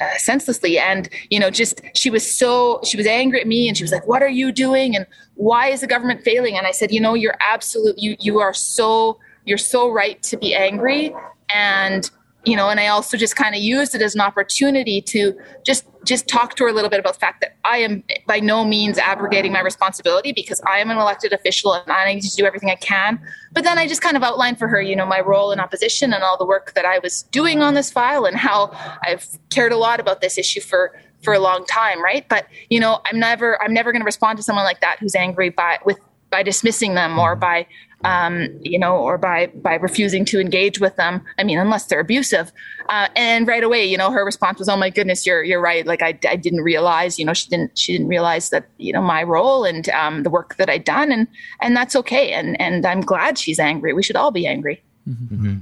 [0.00, 0.78] uh, senselessly.
[0.78, 3.92] And you know just she was so she was angry at me and she was
[3.92, 4.96] like what are you doing?
[4.96, 6.56] And why is the government failing?
[6.56, 10.36] And i said you know you're absolute you you are so you're so right to
[10.36, 11.14] be angry.
[11.54, 12.10] And
[12.44, 15.86] you know and i also just kind of used it as an opportunity to just
[16.04, 18.64] just talk to her a little bit about the fact that i am by no
[18.64, 22.44] means abrogating my responsibility because i am an elected official and i need to do
[22.44, 23.20] everything i can.
[23.52, 26.12] But then i just kind of outlined for her you know my role in opposition
[26.12, 28.70] and all the work that i was doing on this file and how
[29.04, 32.28] i've cared a lot about this issue for for a long time right?
[32.28, 35.14] But you know i'm never i'm never going to respond to someone like that who's
[35.14, 35.98] angry by with
[36.30, 37.64] by dismissing them or by
[38.04, 41.22] um, you know, or by by refusing to engage with them.
[41.38, 42.52] I mean, unless they're abusive.
[42.88, 45.86] Uh, and right away, you know, her response was, "Oh my goodness, you're you're right.
[45.86, 49.02] Like I, I didn't realize, you know, she didn't she didn't realize that you know
[49.02, 51.26] my role and um, the work that I'd done, and
[51.60, 52.32] and that's okay.
[52.32, 53.92] And and I'm glad she's angry.
[53.92, 54.82] We should all be angry.
[55.08, 55.58] Mm-hmm.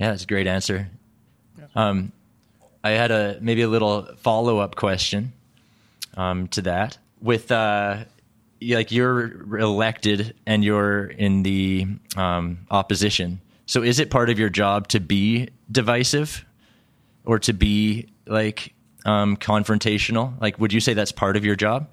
[0.00, 0.88] Yeah, that's a great answer.
[1.74, 2.12] Um,
[2.82, 5.32] I had a maybe a little follow up question
[6.16, 8.04] um, to that with uh,
[8.62, 13.40] like you're elected and you're in the um, opposition.
[13.66, 16.44] So is it part of your job to be divisive
[17.24, 20.40] or to be like um, confrontational?
[20.40, 21.88] Like, would you say that's part of your job?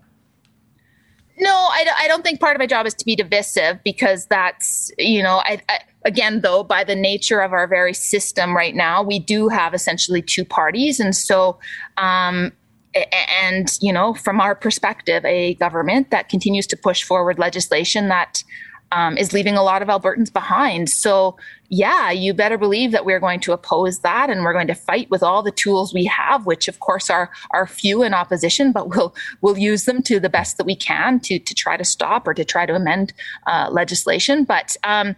[1.40, 4.92] No, I, I don't think part of my job is to be divisive because that's,
[4.98, 9.04] you know, I, I, again, though, by the nature of our very system right now,
[9.04, 11.00] we do have essentially two parties.
[11.00, 11.60] And so,
[11.98, 12.54] um,
[12.96, 18.44] and you know from our perspective a government that continues to push forward legislation that
[18.92, 20.90] um, is leaving a lot of albertans behind.
[20.90, 21.36] So
[21.70, 25.10] yeah you better believe that we're going to oppose that and we're going to fight
[25.10, 28.88] with all the tools we have which of course are are few in opposition but
[28.96, 32.26] we'll we'll use them to the best that we can to to try to stop
[32.26, 33.12] or to try to amend
[33.48, 34.46] uh, legislation.
[34.46, 35.16] But um,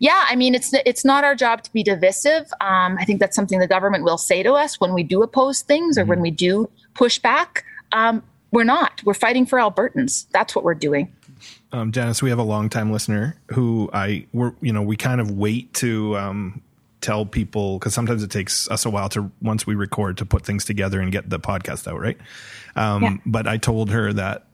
[0.00, 2.52] yeah i mean it's it's not our job to be divisive.
[2.60, 5.62] Um, i think that's something the government will say to us when we do oppose
[5.62, 6.10] things or mm-hmm.
[6.10, 7.62] when we do pushback.
[7.92, 9.02] Um, we're not.
[9.04, 10.26] We're fighting for Albertans.
[10.30, 11.12] That's what we're doing.
[11.72, 15.30] um, Janis, we have a longtime listener who I we're you know we kind of
[15.30, 16.62] wait to um,
[17.00, 20.44] tell people because sometimes it takes us a while to once we record to put
[20.44, 22.18] things together and get the podcast out, right?
[22.76, 23.16] Um, Yeah.
[23.26, 24.46] But I told her that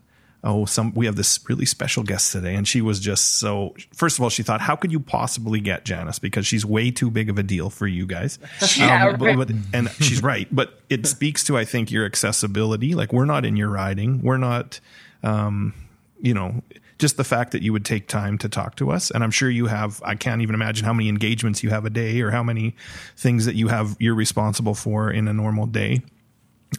[0.44, 3.74] oh, some we have this really special guest today, and she was just so.
[3.94, 7.10] First of all, she thought, how could you possibly get Janis because she's way too
[7.10, 8.38] big of a deal for you guys.
[8.76, 9.36] Yeah, Um, but- right.
[9.36, 12.94] but- and she's right, but it speaks to I think your accessibility.
[12.94, 14.80] Like we're not in your riding, we're not.
[15.22, 15.74] Um,
[16.20, 16.62] you know,
[16.98, 19.10] just the fact that you would take time to talk to us.
[19.12, 21.90] And I'm sure you have, I can't even imagine how many engagements you have a
[21.90, 22.74] day or how many
[23.16, 26.02] things that you have, you're responsible for in a normal day.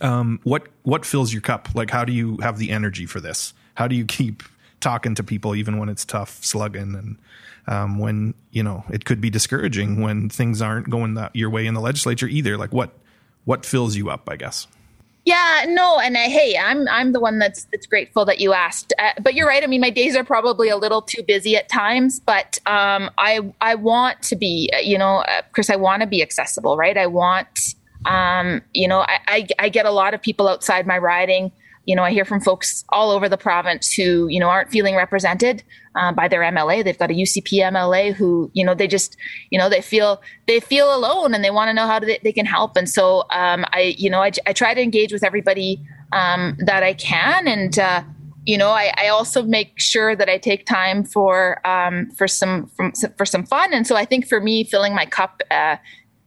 [0.01, 1.69] Um, what, what fills your cup?
[1.73, 3.53] Like, how do you have the energy for this?
[3.75, 4.43] How do you keep
[4.79, 7.17] talking to people even when it's tough slugging and,
[7.67, 11.65] um, when, you know, it could be discouraging when things aren't going that your way
[11.65, 12.57] in the legislature either?
[12.57, 12.91] Like what,
[13.45, 14.67] what fills you up, I guess?
[15.25, 18.93] Yeah, no, and uh, hey, I'm I'm the one that's that's grateful that you asked.
[18.97, 19.63] Uh, but you're right.
[19.63, 23.53] I mean, my days are probably a little too busy at times, but um, I
[23.61, 26.97] I want to be, uh, you know, uh, Chris, I want to be accessible, right?
[26.97, 30.97] I want, um, you know, I, I I get a lot of people outside my
[30.97, 31.51] riding.
[31.85, 34.95] You know, I hear from folks all over the province who you know aren't feeling
[34.95, 35.63] represented
[35.95, 36.83] uh, by their MLA.
[36.83, 39.17] They've got a UCP MLA who you know they just
[39.49, 42.31] you know they feel they feel alone and they want to know how they, they
[42.31, 42.77] can help.
[42.77, 45.81] And so um, I you know I, I try to engage with everybody
[46.11, 47.77] um, that I can and.
[47.77, 48.03] Uh,
[48.45, 52.71] you know, I, I also make sure that I take time for um, for some
[53.15, 55.75] for some fun, and so I think for me, filling my cup, uh,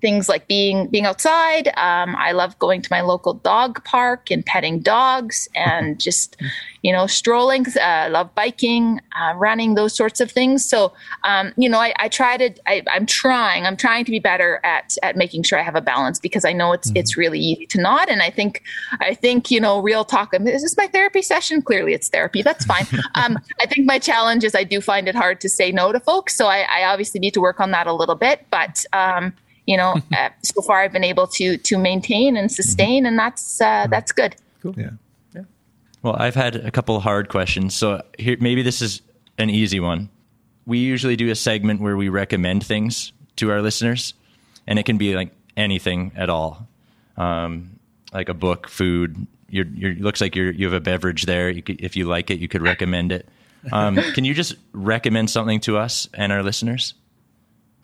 [0.02, 1.68] things like being being outside.
[1.68, 6.36] Um, I love going to my local dog park and petting dogs, and just
[6.82, 7.64] you know strolling.
[7.68, 10.68] Uh, I love biking, uh, running, those sorts of things.
[10.68, 10.92] So
[11.24, 12.52] um, you know, I, I try to.
[12.66, 13.64] I, I'm trying.
[13.64, 16.52] I'm trying to be better at at making sure I have a balance because I
[16.52, 18.10] know it's it's really easy to not.
[18.10, 18.62] And I think
[19.00, 20.30] I think you know, real talk.
[20.34, 21.62] I mean, is this my therapy session?
[21.62, 22.42] Clearly, it's therapy.
[22.42, 22.86] That's fine.
[23.14, 26.00] um, I think my challenge is I do find it hard to say no to
[26.00, 26.36] folks.
[26.36, 28.84] So I, I obviously need to work on that a little bit, but.
[29.66, 33.60] You know, uh, so far I've been able to to maintain and sustain, and that's
[33.60, 34.36] uh, that's good.
[34.62, 34.74] Cool.
[34.76, 34.90] Yeah.
[36.02, 39.02] Well, I've had a couple hard questions, so here maybe this is
[39.38, 40.10] an easy one.
[40.66, 44.14] We usually do a segment where we recommend things to our listeners,
[44.66, 46.66] and it can be like anything at all,
[47.16, 47.78] um,
[48.12, 49.28] like a book, food.
[49.48, 51.50] You're, you're looks like you're, you have a beverage there.
[51.50, 53.28] You could, if you like it, you could recommend it.
[53.70, 56.94] Um, can you just recommend something to us and our listeners?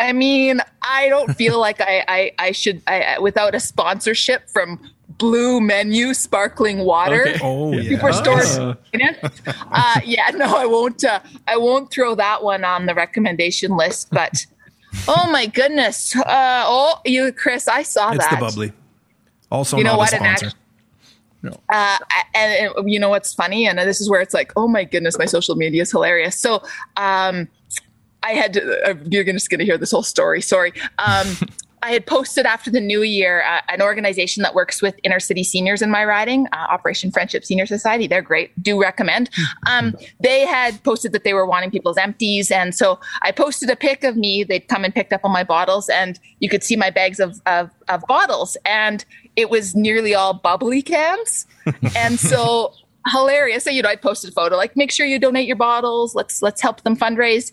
[0.00, 4.48] I mean, I don't feel like I I, I should I, I- without a sponsorship
[4.48, 4.80] from
[5.18, 7.22] Blue Menu sparkling water.
[7.28, 7.40] Okay.
[7.42, 7.98] Oh, yeah.
[7.98, 8.76] Superstores.
[9.72, 11.02] Uh, yeah, no, I won't.
[11.04, 14.10] Uh, I won't throw that one on the recommendation list.
[14.12, 14.46] But
[15.08, 16.14] oh my goodness!
[16.14, 18.30] Uh, oh, you, Chris, I saw It's that.
[18.38, 18.72] the bubbly.
[19.50, 20.12] Also You know not what?
[20.12, 20.46] a An sponsor.
[20.46, 20.54] act-
[21.68, 21.96] Uh,
[22.34, 25.18] and, and you know what's funny, and this is where it's like, oh my goodness,
[25.18, 26.36] my social media is hilarious.
[26.36, 26.62] So,
[26.96, 27.48] um,
[28.22, 30.42] I had to, uh, you're just going to hear this whole story.
[30.42, 30.72] Sorry.
[30.98, 31.36] Um,
[31.82, 35.44] I had posted after the new year uh, an organization that works with inner city
[35.44, 38.06] seniors in my riding, uh, Operation Friendship Senior Society.
[38.06, 38.60] They're great.
[38.62, 39.30] Do recommend.
[39.66, 42.50] Um, they had posted that they were wanting people's empties.
[42.50, 44.44] And so I posted a pic of me.
[44.44, 47.40] They'd come and picked up all my bottles, and you could see my bags of,
[47.46, 48.56] of, of bottles.
[48.64, 49.04] And
[49.36, 51.46] it was nearly all bubbly cans.
[51.96, 52.72] and so
[53.12, 53.64] hilarious.
[53.64, 56.14] So, you know, I posted a photo like, make sure you donate your bottles.
[56.14, 57.52] Let's let's help them fundraise.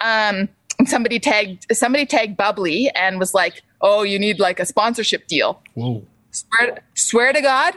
[0.00, 4.66] Um, and somebody tagged somebody tagged Bubbly and was like, "Oh, you need like a
[4.66, 6.04] sponsorship deal." Whoa.
[6.32, 7.74] Swear, swear to God,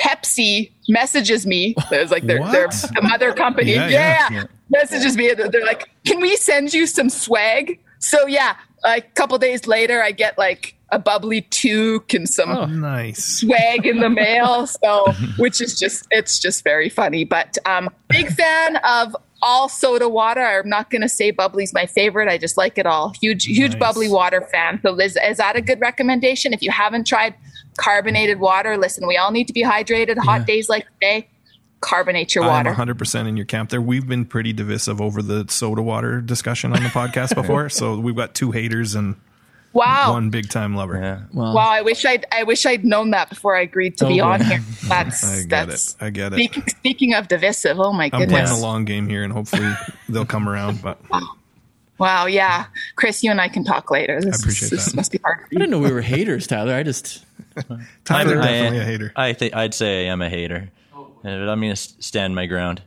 [0.00, 1.74] Pepsi messages me.
[1.92, 3.74] It's like their, their the mother company.
[3.74, 4.44] Yeah, Yeah, yeah.
[4.70, 5.32] messages me.
[5.34, 10.10] They're like, "Can we send you some swag?" So yeah, a couple days later, I
[10.10, 13.24] get like a bubbly toque and some Nice.
[13.40, 14.66] swag in the mail.
[14.82, 17.24] So, which is just, it's just very funny.
[17.24, 20.40] But um, big fan of all soda water.
[20.40, 22.28] I'm not going to say bubbly's my favorite.
[22.28, 23.12] I just like it all.
[23.20, 23.80] Huge, huge Nice.
[23.80, 24.78] bubbly water fan.
[24.82, 26.52] So, is, is that a good recommendation?
[26.52, 27.34] If you haven't tried
[27.76, 30.16] carbonated water, listen, we all need to be hydrated.
[30.18, 31.28] Hot days like today,
[31.80, 32.72] carbonate your I'm water.
[32.72, 33.80] 100% in your camp there.
[33.82, 37.68] We've been pretty divisive over the soda water discussion on the podcast before.
[37.68, 39.16] so we've got two haters and
[39.72, 40.12] Wow.
[40.12, 40.98] one big time lover.
[41.00, 41.22] Yeah.
[41.32, 44.20] Well, Wow, I wish I'd I wish I'd known that before I agreed to be
[44.20, 44.30] Oh, boy.
[44.32, 44.60] on here.
[44.88, 46.02] That's I get that's it.
[46.02, 46.36] I get it.
[46.36, 47.78] speaking, speaking of divisive.
[47.80, 48.22] Oh my goodness.
[48.22, 48.50] I'm goodness!
[48.50, 49.70] playing the long game here and hopefully
[50.08, 50.82] they'll come around.
[50.82, 50.98] But
[51.98, 52.64] Wow, yeah,
[52.96, 54.20] Chris, you and I can talk later.
[54.20, 54.96] This, appreciate this that.
[54.96, 55.38] must be hard.
[55.40, 55.58] I you.
[55.58, 56.74] didn't know we were haters, Tyler.
[56.74, 57.24] I just
[58.04, 59.12] Tyler I'm- definitely I, a hater.
[59.14, 61.08] I think I'd say I am a hater, oh.
[61.22, 62.82] but I'm going to stand my ground.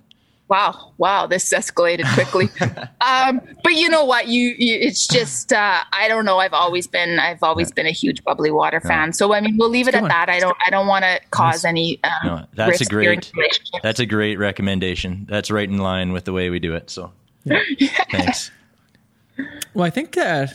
[0.48, 2.50] Wow, wow, this escalated quickly.
[3.02, 4.28] um, but you know what?
[4.28, 6.40] You, you it's just uh, I don't know.
[6.40, 9.14] I've always been I've always been a huge bubbly water fan.
[9.14, 10.10] So I mean, we'll leave it at one.
[10.10, 10.30] that.
[10.30, 12.00] I don't I don't want to cause any.
[12.04, 15.26] Um, No, that's a risk here in great that's a great recommendation.
[15.30, 16.90] That's right in line with the way we do it.
[16.90, 17.12] So
[18.12, 18.52] thanks.
[19.74, 20.48] Well, I think uh,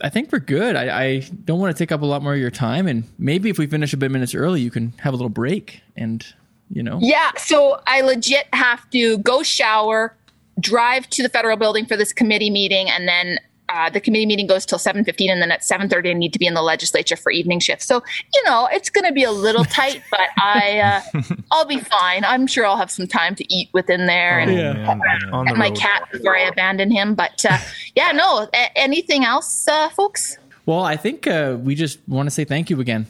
[0.00, 0.76] I think we're good.
[0.76, 3.50] I, I don't want to take up a lot more of your time, and maybe
[3.50, 6.24] if we finish a bit minutes early, you can have a little break, and
[6.72, 10.14] you know, Yeah, so I legit have to go shower,
[10.60, 14.46] drive to the federal building for this committee meeting, and then uh, the committee meeting
[14.46, 16.60] goes till seven fifteen, and then at seven thirty I need to be in the
[16.62, 17.82] legislature for evening shift.
[17.82, 18.02] So
[18.34, 22.22] you know it's going to be a little tight, but I uh, I'll be fine.
[22.24, 25.68] I'm sure I'll have some time to eat within there and man, on the my
[25.68, 25.78] road.
[25.78, 27.14] cat before I abandon him.
[27.14, 27.56] But uh,
[27.94, 28.46] yeah, no.
[28.52, 30.36] A- anything else, uh, folks?
[30.66, 33.06] Well, I think uh, we just want to say thank you again.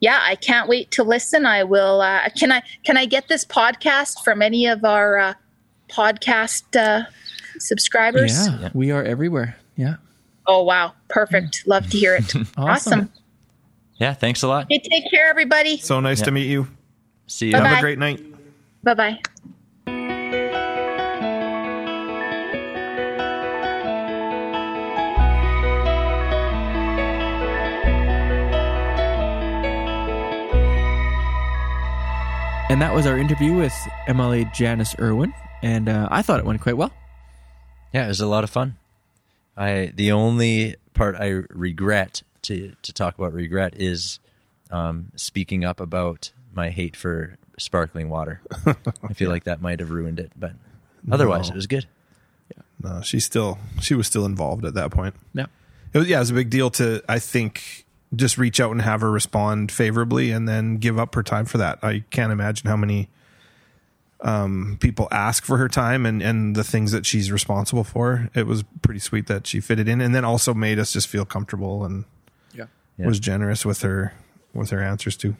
[0.00, 1.46] yeah, I can't wait to listen.
[1.46, 2.00] I will.
[2.00, 5.34] Uh, can I can I get this podcast from any of our uh,
[5.88, 7.04] podcast uh,
[7.58, 8.48] subscribers?
[8.48, 9.56] Yeah, we are everywhere.
[9.76, 9.96] Yeah,
[10.46, 11.66] Oh wow, perfect.
[11.66, 12.34] Love to hear it.
[12.56, 13.12] awesome.
[13.98, 14.66] Yeah, thanks a lot.
[14.70, 15.76] Hey, take care, everybody.
[15.78, 16.68] So nice to meet you.
[17.26, 17.54] See you.
[17.54, 17.78] Have Bye-bye.
[17.78, 18.24] a great night.
[18.82, 19.18] Bye bye.
[32.70, 33.72] And that was our interview with
[34.08, 36.92] MLA Janis Irwin, and uh, I thought it went quite well.
[37.94, 38.76] Yeah, it was a lot of fun.
[39.56, 44.18] I the only part I regret to to talk about regret is
[44.70, 48.42] um, speaking up about my hate for sparkling water.
[49.02, 50.52] I feel like that might have ruined it, but
[51.10, 51.54] otherwise No.
[51.54, 51.86] it was good.
[52.82, 55.14] No, she's still she was still involved at that point.
[55.32, 55.46] Yeah,
[55.94, 58.82] It was, yeah, it was a big deal to I think just reach out and
[58.82, 61.78] have her respond favorably and then give up her time for that.
[61.82, 63.08] I can't imagine how many
[64.20, 68.30] um, people ask for her time and and the things that she's responsible for.
[68.34, 71.24] It was pretty sweet that she fitted in and then also made us just feel
[71.24, 72.04] comfortable and
[72.52, 72.66] yeah.
[72.96, 73.06] Yeah.
[73.06, 74.14] was generous with her
[74.52, 75.36] with her answers too.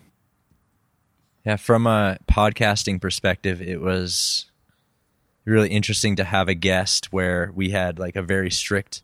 [1.45, 4.47] Yeah, from a podcasting perspective, it was
[5.45, 9.03] really interesting to have a guest where we had like a very strict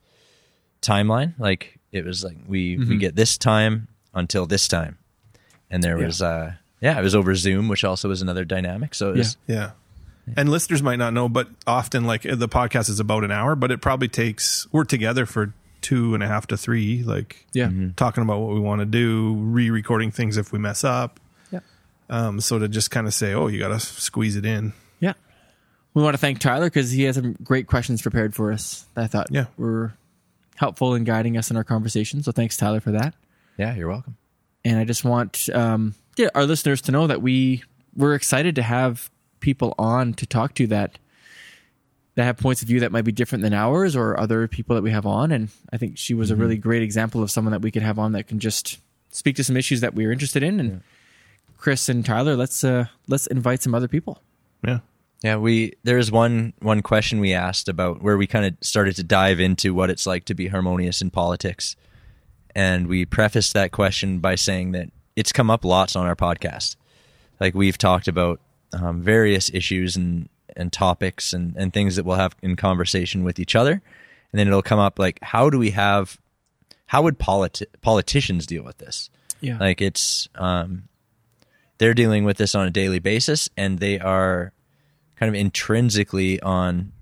[0.82, 1.32] timeline.
[1.38, 4.98] Like it was like we we get this time until this time,
[5.70, 6.06] and there Yeah.
[6.06, 8.94] was uh yeah, it was over Zoom, which also was another dynamic.
[8.94, 9.70] So it was Yeah.
[10.36, 13.70] And listeners might not know, but often like the podcast is about an hour, but
[13.70, 17.70] it probably takes we're together for two and a half to three, like Yeah.
[17.96, 21.20] talking about what we want to do, re-recording things if we mess up.
[21.50, 21.60] Yeah.
[22.08, 24.72] Um, so to just kind of say, oh, you got to squeeze it in.
[24.98, 25.12] Yeah.
[25.92, 29.04] We want to thank Tyler because he has some great questions prepared for us that
[29.04, 29.46] I thought Yeah.
[29.58, 29.92] were
[30.56, 32.22] helpful in guiding us in our conversation.
[32.22, 33.14] So thanks, Tyler, for that.
[33.56, 34.16] yeah, you're welcome.
[34.64, 37.62] And I just want um, yeah, our listeners to know that we
[37.94, 40.98] we're excited to have people on to talk to that
[42.14, 44.82] that have points of view that might be different than ours or other people that
[44.82, 45.32] we have on.
[45.32, 47.98] And I think she was a really great example of someone that we could have
[47.98, 48.78] on that can just
[49.10, 50.60] speak to some issues that we're interested in.
[50.60, 50.82] And
[51.58, 54.22] Chris and Tyler, let's uh, let's invite some other people.
[54.64, 54.78] Yeah.
[55.24, 59.02] Yeah, we there's one one question we asked about where we kind of started to
[59.02, 61.76] dive into what it's like to be harmonious in politics.
[62.54, 66.76] And we prefaced that question by saying that it's come up lots on our podcast.
[67.40, 68.38] Like we've talked about
[68.74, 73.38] um, various issues and and topics and and things that we'll have in conversation with
[73.38, 73.72] each other.
[73.72, 76.18] And then it'll come up like how do we have
[76.84, 79.08] how would politi- politicians deal with this?
[79.40, 79.56] Yeah.
[79.56, 80.82] Like it's um
[81.78, 84.52] they're dealing with this on a daily basis and they are
[85.24, 86.92] kind of intrinsically on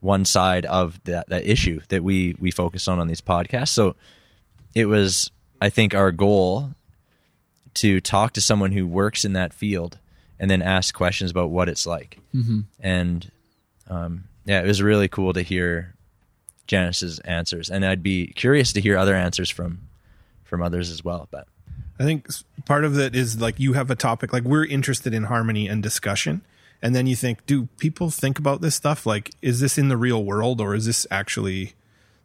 [0.00, 3.68] one side of that, that issue that we we focus on on these podcasts.
[3.68, 3.94] So
[4.74, 5.30] it was,
[5.60, 6.70] I think, our goal
[7.74, 9.98] to talk to someone who works in that field
[10.40, 12.20] and then ask questions about what it's like.
[12.34, 12.60] Mm-hmm.
[12.80, 13.30] And
[13.90, 15.94] um, yeah, it was really cool to hear
[16.66, 19.88] Janis's answers, and I'd be curious to hear other answers from
[20.42, 21.28] from others as well.
[21.30, 21.48] But
[22.00, 22.28] I think
[22.64, 25.82] part of it is like you have a topic, like we're interested in harmony and
[25.82, 26.40] discussion.
[26.82, 29.06] And then you think, do people think about this stuff?
[29.06, 31.72] Like, is this in the real world or is this actually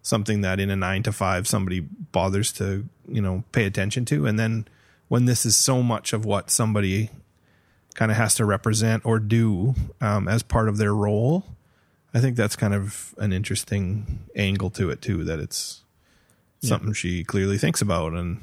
[0.02, 4.26] something that in a nine to five somebody bothers to, you know, pay attention to?
[4.26, 4.68] And then
[5.08, 7.10] when this is so much of what somebody
[7.96, 11.46] kind of has to represent or do um, as part of their role,
[12.14, 15.84] I think that's kind of an interesting angle to it too, that it's
[16.62, 18.40] something she clearly thinks about and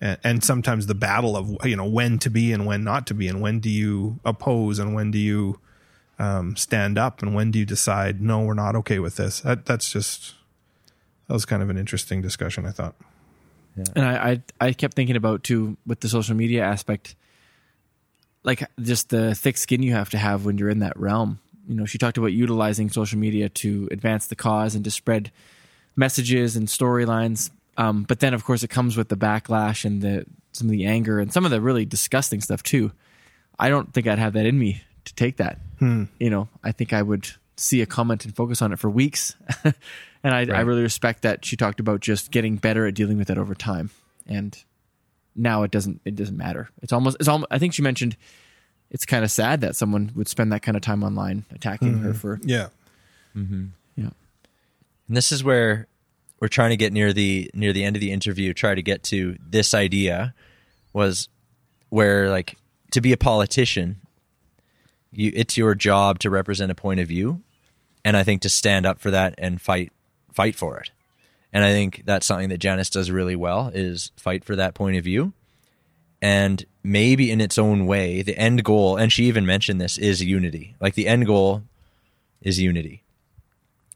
[0.00, 3.14] and, and sometimes the battle of you know when to be and when not to
[3.14, 5.58] be and when do you oppose and when do you
[6.18, 9.66] um, stand up and when do you decide no we're not okay with this that,
[9.66, 10.34] that's just
[11.26, 12.94] that was kind of an interesting discussion i thought
[13.94, 17.16] and I, I I kept thinking about too with the social media aspect.
[18.42, 21.40] like just the thick skin you have to have when you're in that realm.
[21.66, 25.32] You know, she talked about utilizing social media to advance the cause and to spread
[25.96, 27.50] messages and storylines.
[27.76, 30.86] Um, but then, of course, it comes with the backlash and the some of the
[30.86, 32.92] anger and some of the really disgusting stuff too.
[33.58, 35.58] I don't think I'd have that in me to take that.
[36.18, 39.34] You know, I think I would see a comment and focus on it for weeks.
[39.64, 43.30] and I, I really respect that she talked about just getting better at dealing with
[43.30, 43.90] it over time.
[44.26, 44.56] And
[45.36, 46.70] now it doesn't it doesn't matter.
[46.82, 48.16] It's almost it's almost I think she mentioned
[48.90, 52.14] it's kind of sad that someone would spend that kind of time online attacking her
[52.14, 52.68] for Yeah.
[53.36, 53.66] Mm-hmm.
[53.96, 54.10] yeah.
[55.08, 55.88] And this is where
[56.44, 58.52] we're trying to get near the near the end of the interview.
[58.52, 60.34] Try to get to this idea
[60.92, 61.30] was
[61.88, 62.58] where like
[62.90, 64.02] to be a politician,
[65.10, 67.40] you it's your job to represent a point of view,
[68.04, 69.90] and I think to stand up for that and fight
[70.34, 70.90] fight for it.
[71.50, 74.98] And I think that's something that Janis does really well is fight for that point
[74.98, 75.32] of view.
[76.20, 80.22] And maybe in its own way, the end goal, and she even mentioned this, is
[80.22, 80.76] unity.
[80.78, 81.62] Like the end goal
[82.42, 83.02] is unity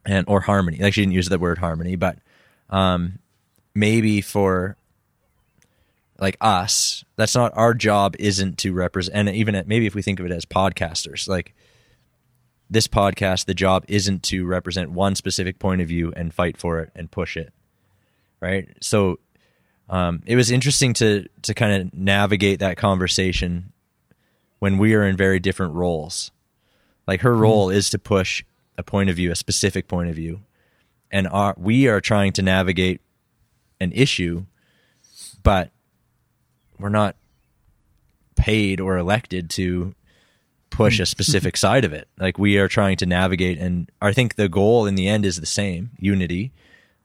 [0.06, 0.78] and or harmony.
[0.78, 2.16] Like she didn't use the word harmony, but
[2.70, 3.18] um,
[3.74, 4.76] maybe for
[6.18, 8.16] like us, that's not our job.
[8.18, 11.54] Isn't to represent, and even at, maybe if we think of it as podcasters, like
[12.70, 16.80] this podcast, the job isn't to represent one specific point of view and fight for
[16.80, 17.52] it and push it,
[18.40, 18.68] right?
[18.80, 19.18] So
[19.88, 23.72] um, it was interesting to to kind of navigate that conversation
[24.58, 26.30] when we are in very different roles.
[27.06, 28.44] Like her role is to push
[28.76, 30.40] a point of view, a specific point of view,
[31.10, 33.00] and our, we are trying to navigate
[33.80, 34.44] an issue,
[35.42, 35.70] but
[36.78, 37.16] we're not
[38.36, 39.94] paid or elected to
[40.70, 42.08] push a specific side of it.
[42.18, 45.40] Like we are trying to navigate, and I think the goal in the end is
[45.40, 46.52] the same: unity.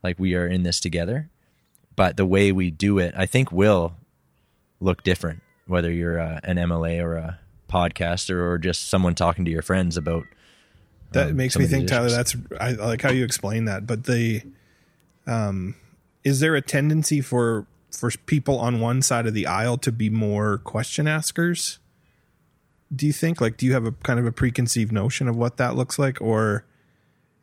[0.03, 1.29] Like we are in this together,
[1.95, 3.95] but the way we do it, I think, will
[4.79, 5.41] look different.
[5.65, 7.39] Whether you're uh, an MLA or a
[7.69, 10.25] podcaster or just someone talking to your friends about
[11.13, 12.09] That um, makes me think, Tyler.
[12.09, 13.85] That's I like how you explain that.
[13.87, 14.41] But the,
[15.27, 15.75] um,
[16.23, 20.09] is there a tendency for for people on one side of the aisle to be
[20.09, 21.79] more question askers?
[22.93, 23.41] Do you think?
[23.41, 26.21] Like, do you have a kind of a preconceived notion of what that looks like,
[26.21, 26.65] or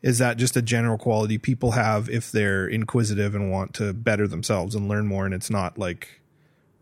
[0.03, 4.27] is that just a general quality people have if they're inquisitive and want to better
[4.27, 6.21] themselves and learn more, and it's not like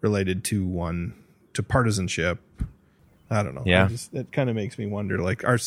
[0.00, 1.14] related to one
[1.54, 2.40] to partisanship?
[3.30, 3.62] I don't know.
[3.66, 3.88] Yeah.
[3.88, 5.18] Just- it kind of makes me wonder.
[5.18, 5.58] Like, are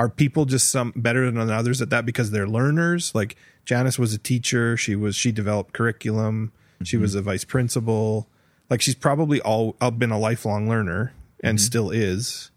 [0.00, 3.14] are people just some better than others at that because they're learners?
[3.14, 3.36] Like
[3.66, 4.74] Janis was a teacher.
[4.74, 6.52] She was she developed curriculum.
[6.82, 8.26] She was a vice principal.
[8.70, 11.12] Like she's probably all uh, been a lifelong learner
[11.44, 12.50] and still is,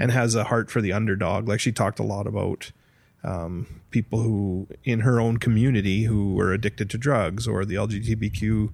[0.00, 1.46] and has a heart for the underdog.
[1.46, 2.72] Like she talked a lot about
[3.22, 8.72] um, people who in her own community who were addicted to drugs or the LGBTQ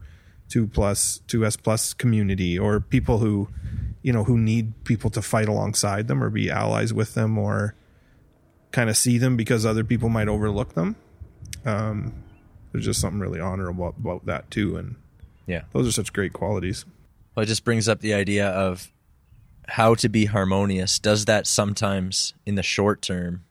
[0.49, 3.49] two plus two S plus community or people who
[4.01, 7.75] you know who need people to fight alongside them or be allies with them or
[8.75, 10.97] kind of see them because other people might overlook them.
[11.65, 12.13] Um,
[12.73, 14.97] there's just something really honorable about that too, and
[15.47, 15.63] yeah.
[15.73, 16.85] those are such great qualities.
[17.35, 18.93] Well, it just brings up the idea of
[19.69, 20.99] how to be harmonious.
[20.99, 23.45] Does that sometimes in the short term?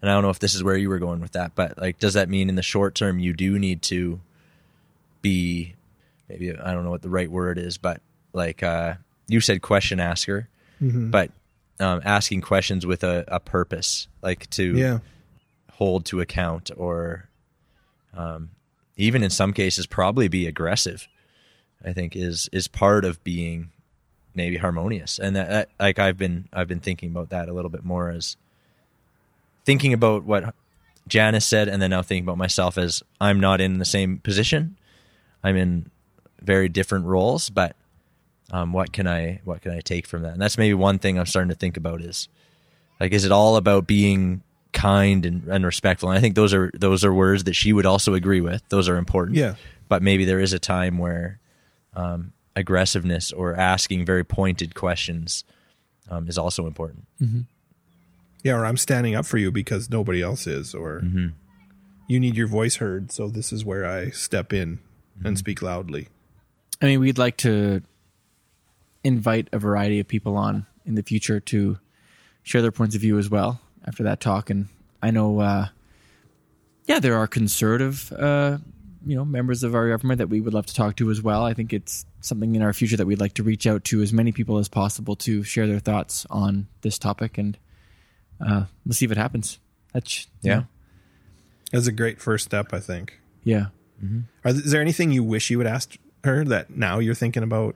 [0.00, 1.98] And I don't know if this is where you were going with that, but like,
[1.98, 4.20] does that mean in the short term you do need to
[5.20, 5.74] be
[6.28, 8.00] maybe I don't know what the right word is, but
[8.32, 8.94] like uh,
[9.26, 10.48] you said, question asker,
[11.10, 11.32] but
[11.80, 14.98] um, asking questions with a, a purpose, like to Yeah,
[15.72, 17.28] hold to account or
[18.14, 18.50] um,
[18.96, 21.06] even in some cases probably be aggressive
[21.84, 23.70] i think is is part of being
[24.34, 25.18] maybe harmonious.
[25.18, 28.10] And that, that like i've been i've been thinking about that a little bit more
[28.10, 28.36] as
[29.64, 30.54] thinking about what
[31.08, 34.76] janis said and then now thinking about myself as i'm not in the same position.
[35.44, 35.90] I'm in
[36.40, 37.76] very different roles but
[38.52, 41.18] um, what can i what can i take from that and that's maybe one thing
[41.18, 42.28] i'm starting to think about is
[43.00, 44.42] like is it all about being
[44.72, 47.86] kind and, and respectful and i think those are those are words that she would
[47.86, 49.54] also agree with those are important Yeah.
[49.88, 51.38] but maybe there is a time where
[51.94, 55.44] um, aggressiveness or asking very pointed questions
[56.10, 57.06] um, is also important
[58.42, 58.52] yeah.
[58.52, 61.02] Or I'm standing up for you because nobody else is, or
[62.06, 63.10] you need your voice heard.
[63.10, 64.78] So this is where I step in
[65.24, 66.06] and speak loudly.
[66.80, 67.82] I mean, we'd like to
[69.06, 71.78] invite a variety of people on in the future to
[72.42, 74.50] share their points of view as well after that talk.
[74.50, 74.66] And
[75.02, 75.68] I know, uh,
[76.86, 78.58] yeah, there are conservative, uh,
[79.06, 81.44] you know, members of our government that we would love to talk to as well.
[81.44, 84.12] I think it's something in our future that we'd like to reach out to as
[84.12, 87.38] many people as possible to share their thoughts on this topic.
[87.38, 87.56] And
[88.44, 89.58] uh, let's see if it happens.
[89.92, 90.54] That's Yeah.
[90.56, 90.66] know,
[91.72, 93.20] That's a great first step, I think.
[93.44, 93.66] yeah.
[94.44, 97.74] Are, is there anything you wish you would ask her that now you're thinking about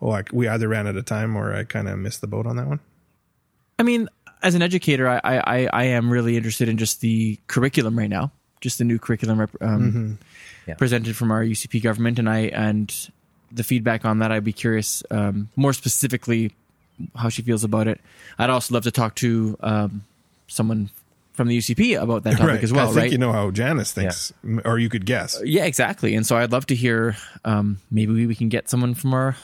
[0.00, 2.46] well, I, we either ran out of time or I kind of missed the boat
[2.46, 2.80] on that one.
[3.78, 4.08] I mean,
[4.42, 8.32] as an educator, I, I, I am really interested in just the curriculum right now,
[8.60, 10.18] just the new curriculum rep- um,
[10.66, 10.74] Yeah.
[10.74, 12.92] presented from our UCP government, and I and
[13.52, 14.30] the feedback on that.
[14.32, 16.52] I'd be curious, um, more specifically,
[17.16, 18.00] how she feels about it.
[18.38, 20.04] I'd also love to talk to um,
[20.46, 20.90] someone
[21.32, 22.84] from the UCP about that topic as well.
[22.84, 23.12] I think right?
[23.12, 25.40] you know how Janis thinks, m or you could guess.
[25.44, 26.14] Yeah, exactly.
[26.14, 27.16] And so I'd love to hear.
[27.44, 29.36] Um, maybe we, we can get someone from our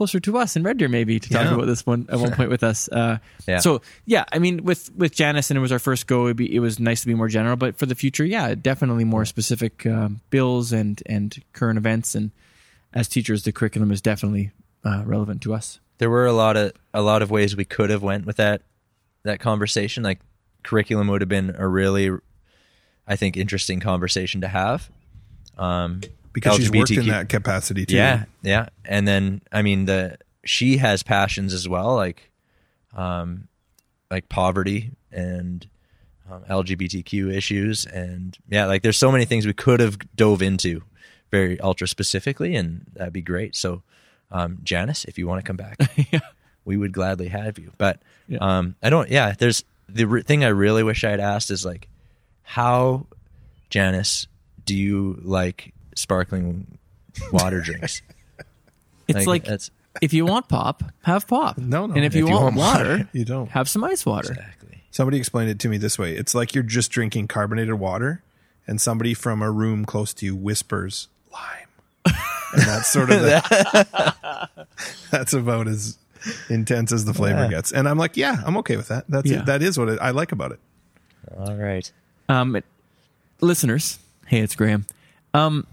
[0.00, 1.54] closer to us in Red Deer, maybe to talk Yeah.
[1.54, 2.88] about this one at one point with us.
[2.88, 3.58] Uh, Yeah.
[3.60, 6.24] So yeah, I mean, with with Janis, and it was our first go.
[6.24, 9.04] It'd be, it was nice to be more general, but for the future, yeah, definitely
[9.04, 12.14] more specific um, bills and and current events.
[12.14, 12.30] And
[12.94, 14.52] as teachers, the curriculum is definitely
[14.84, 15.80] uh, relevant to us.
[15.98, 18.62] there were a lot of a lot of ways we could have went with that
[19.24, 20.02] that conversation.
[20.02, 20.20] Like
[20.64, 22.08] curriculum would have been a really,
[23.06, 24.88] I think, interesting conversation to have.
[25.58, 26.00] Um,
[26.32, 27.96] Because she's worked in that capacity too.
[27.96, 28.68] Yeah, yeah.
[28.84, 32.30] And then I mean the she has passions as well, like
[32.94, 33.48] um
[34.10, 35.68] like poverty and
[36.30, 40.82] um, LGBTQ issues and yeah, like there's so many things we could have dove into
[41.30, 43.54] very ultra specifically and that'd be great.
[43.56, 43.82] So
[44.30, 45.78] um Janis, if you want to come back,
[46.64, 47.72] we would gladly have you.
[47.78, 48.38] But Yeah.
[48.40, 51.64] um I don't yeah, there's the re- thing I really wish I had asked is
[51.64, 51.88] like
[52.42, 53.06] how
[53.70, 54.26] Janis
[54.64, 56.78] do you like sparkling
[57.32, 58.02] water drinks?
[59.08, 59.70] It's like, that's
[60.00, 61.58] if you want pop, have pop.
[61.58, 61.94] No, no.
[61.94, 63.50] And if, you, want, water, you don't.
[63.50, 64.30] have some ice water.
[64.32, 64.82] exactly.
[64.92, 68.22] Somebody explained it to me this way: it's like you're just drinking carbonated water,
[68.66, 72.14] and somebody from a room close to you whispers lime,
[72.52, 74.48] and that's sort of the,
[75.10, 75.96] that's about as
[76.48, 77.48] intense as the flavor Yeah.
[77.50, 77.72] gets.
[77.72, 79.04] And I'm like, yeah, I'm okay with that.
[79.08, 79.42] That's Yeah.
[79.42, 80.60] that is what it, I like about it.
[81.36, 81.90] All right.
[82.28, 82.64] Um, it-
[83.40, 84.86] listeners, hey, it's Graham.
[85.34, 85.66] Um,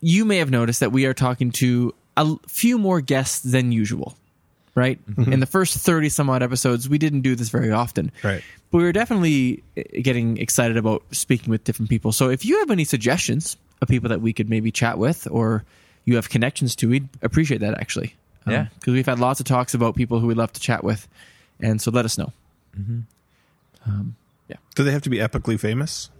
[0.00, 4.16] you may have noticed that we are talking to a few more guests than usual,
[4.74, 4.98] right?
[5.06, 5.32] Mm-hmm.
[5.32, 8.10] In the first 30 some odd episodes, we didn't do this very often.
[8.22, 8.42] Right.
[8.70, 12.12] But we were definitely uh, getting excited about speaking with different people.
[12.12, 15.64] So if you have any suggestions of people that we could maybe chat with or
[16.04, 18.14] you have connections to, we'd appreciate that actually.
[18.46, 18.66] Um, yeah.
[18.74, 21.06] Because we've had lots of talks about people who we'd love to chat with.
[21.60, 22.32] And so let us know.
[22.78, 23.00] Mm-hmm.
[23.86, 24.16] Um,
[24.48, 24.56] yeah.
[24.74, 26.10] Do they have to be epically famous?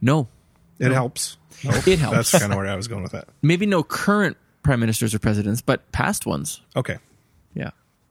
[0.00, 0.28] No,
[0.78, 1.36] It helps.
[1.64, 2.32] No, It helps.
[2.32, 3.28] That's kind of where I was going with that.
[3.42, 6.60] maybe no current prime ministers or presidents, but past ones.
[6.76, 6.98] Okay,
[7.54, 7.70] Yeah.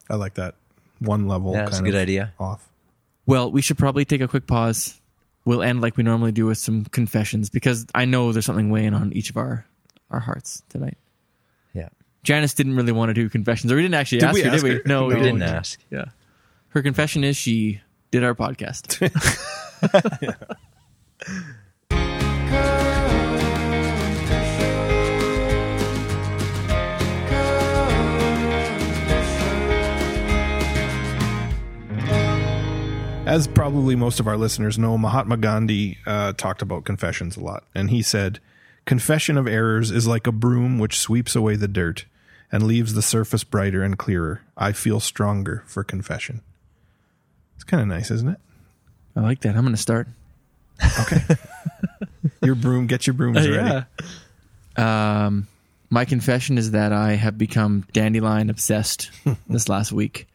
[0.09, 0.55] I like that.
[0.99, 1.53] One level.
[1.53, 2.33] Yeah, that's kind a good of idea.
[2.39, 2.67] Off.
[3.25, 4.99] Well, we should probably take a quick pause.
[5.45, 8.93] We'll end like we normally do with some confessions because I know there's something weighing
[8.93, 9.65] on each of our
[10.11, 10.97] our hearts tonight.
[11.73, 11.89] Yeah.
[12.23, 14.47] Janis didn't really want to do confessions, or we didn't actually Did ask we her,
[14.49, 14.69] ask did we?
[14.77, 14.81] her?
[14.85, 15.19] No, we No.
[15.19, 15.55] We didn't didn't.
[15.55, 15.79] ask.
[15.91, 16.05] Yeah.
[16.69, 17.81] Her confession is she
[18.11, 18.99] did our podcast.
[33.29, 37.63] As probably most of our listeners know, Mahatma Gandhi uh, talked about confessions a lot.
[37.75, 38.39] And he said,
[38.85, 42.05] Confession of errors is like a broom which sweeps away the dirt
[42.51, 44.41] and leaves the surface brighter and clearer.
[44.57, 46.41] I feel stronger for confession.
[47.53, 48.39] It's kind of nice, isn't it?
[49.15, 49.55] I like that.
[49.55, 50.07] I'm going to start.
[51.01, 51.21] Okay.
[52.41, 53.85] your broom, get your brooms ready.
[54.75, 55.47] Um,
[55.91, 59.11] my confession is that I have become dandelion obsessed
[59.47, 60.27] this last week,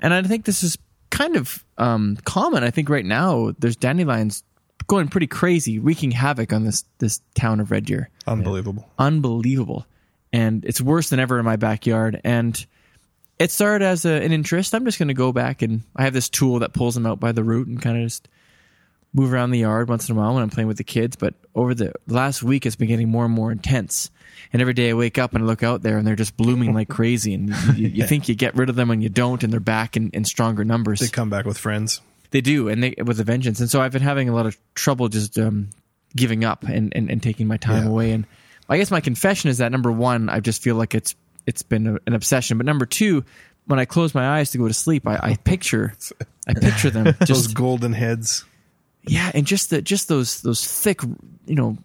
[0.00, 0.76] and I think this is
[1.12, 2.64] kind of um, common.
[2.64, 4.42] I think right now there's dandelions
[4.88, 8.10] going pretty crazy, wreaking havoc on this this town of Red Deer.
[8.26, 8.88] Unbelievable.
[8.98, 9.86] Unbelievable,
[10.32, 12.20] and it's worse than ever in my backyard.
[12.24, 12.66] And
[13.38, 14.74] it started as a, an interest.
[14.74, 17.20] I'm just going to go back and I have this tool that pulls them out
[17.20, 18.28] by the root and kind of just
[19.14, 21.16] move around the yard once in a while when I'm playing with the kids.
[21.16, 24.10] But over the last week, it's been getting more and more intense.
[24.52, 26.72] And every day I wake up and I look out there and they're just blooming
[26.74, 27.34] like crazy.
[27.34, 29.60] And you, you, you think you get rid of them and you don't, and they're
[29.60, 31.00] back in, in stronger numbers.
[31.00, 32.00] They come back with friends.
[32.30, 33.60] They do, and they with a vengeance.
[33.60, 35.68] And so I've been having a lot of trouble just um,
[36.16, 37.90] giving up and, and, and taking my time Yeah.
[37.90, 38.12] away.
[38.12, 38.26] And
[38.70, 41.14] I guess my confession is that number one, I just feel like it's
[41.46, 42.56] it's been a, an obsession.
[42.56, 43.24] But number two,
[43.66, 45.92] when I close my eyes to go to sleep, I, I picture
[46.48, 48.44] I picture them Those just golden heads.
[49.06, 51.02] Yeah, and just the just those those thick
[51.46, 51.76] you know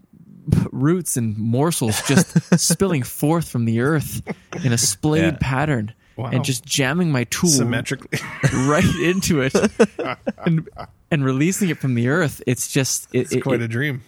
[0.72, 2.28] roots and morsels just
[2.60, 4.22] spilling forth from the earth
[4.64, 5.38] in a splayed Yeah.
[5.42, 5.94] pattern.
[6.16, 6.32] Wow.
[6.32, 8.18] And just jamming my tool Symmetrically.
[8.66, 9.54] right into it
[10.46, 10.68] and,
[11.12, 12.42] and releasing it from the earth.
[12.48, 14.02] It's just it, it's it- quite it- a dream.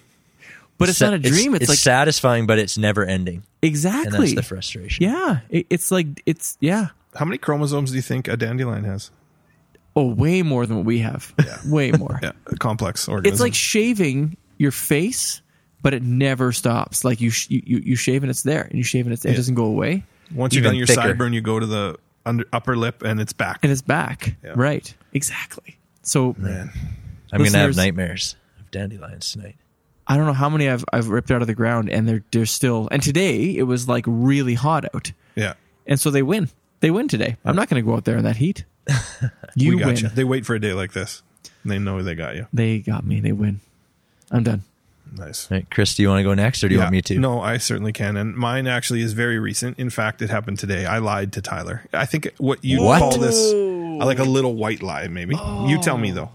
[0.80, 1.53] but it's not a dream.
[1.53, 4.07] It's, It's, like satisfying, but it's never ending, exactly.
[4.16, 5.03] and that's the frustration.
[5.03, 6.88] yeah, it, it's like it's yeah.
[7.14, 9.12] How many chromosomes do you think a dandelion has?
[9.96, 11.34] Oh, way more than what we have.
[11.44, 11.58] Yeah.
[11.66, 12.20] Way more.
[12.22, 13.34] Yeah, complex organism.
[13.34, 15.42] It's like shaving your face,
[15.82, 17.04] but it never stops.
[17.04, 19.24] Like you, sh- you, you, you shave and it's there, and you shave and it's
[19.24, 19.34] there.
[19.34, 20.04] It doesn't go away.
[20.34, 21.02] Once you've done your thicker.
[21.02, 23.60] sideburn, you go to the under, upper lip and it's back.
[23.64, 24.36] and it's back.
[24.44, 24.54] Yeah.
[24.56, 24.94] Right.
[25.14, 25.78] Exactly.
[26.04, 26.72] So Man.
[27.34, 29.56] I'm gonna have nightmares of dandelions tonight.
[30.08, 32.46] I don't know how many I've I've ripped out of the ground, and they're they're
[32.46, 32.88] still.
[32.92, 35.54] And today it was like really hot out, Yeah.
[35.88, 36.50] and so they win.
[36.80, 37.36] They win today.
[37.44, 38.64] I'm not going to go out there in that heat.
[39.56, 39.98] You we got win.
[39.98, 40.08] you.
[40.10, 41.22] They wait for a day like this.
[41.64, 42.48] And they know they got you.
[42.54, 43.20] They got me.
[43.20, 43.60] They win.
[44.32, 44.64] I'm done.
[45.18, 45.52] Nice.
[45.52, 47.18] All right, Chris, do you want to go next, or do you want me to?
[47.18, 48.16] No, I certainly can.
[48.16, 49.80] And mine actually is very recent.
[49.80, 50.86] In fact, it happened today.
[50.86, 51.84] I lied to Tyler.
[51.92, 53.00] I think what you What?
[53.00, 53.52] call this
[54.06, 55.36] like a little white lie, maybe.
[55.68, 56.30] You tell me though.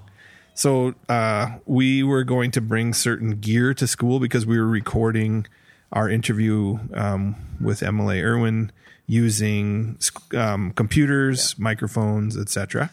[0.55, 5.47] So uh, we were going to bring certain gear to school because we were recording
[5.93, 8.73] our interview um, with Emily Irwin
[9.07, 9.99] using
[10.37, 12.91] um, computers, microphones, etc.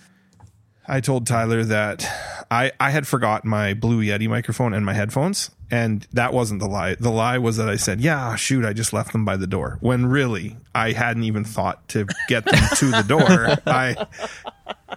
[0.88, 2.06] I told Tyler that
[2.50, 6.68] I, I had forgot my Blue Yeti microphone and my headphones, and that wasn't the
[6.68, 6.96] lie.
[6.96, 9.78] The lie was that I said, "Yeah, shoot, I just left them by the door."
[9.82, 13.58] When really, I hadn't even thought to get them to the door.
[13.66, 14.06] I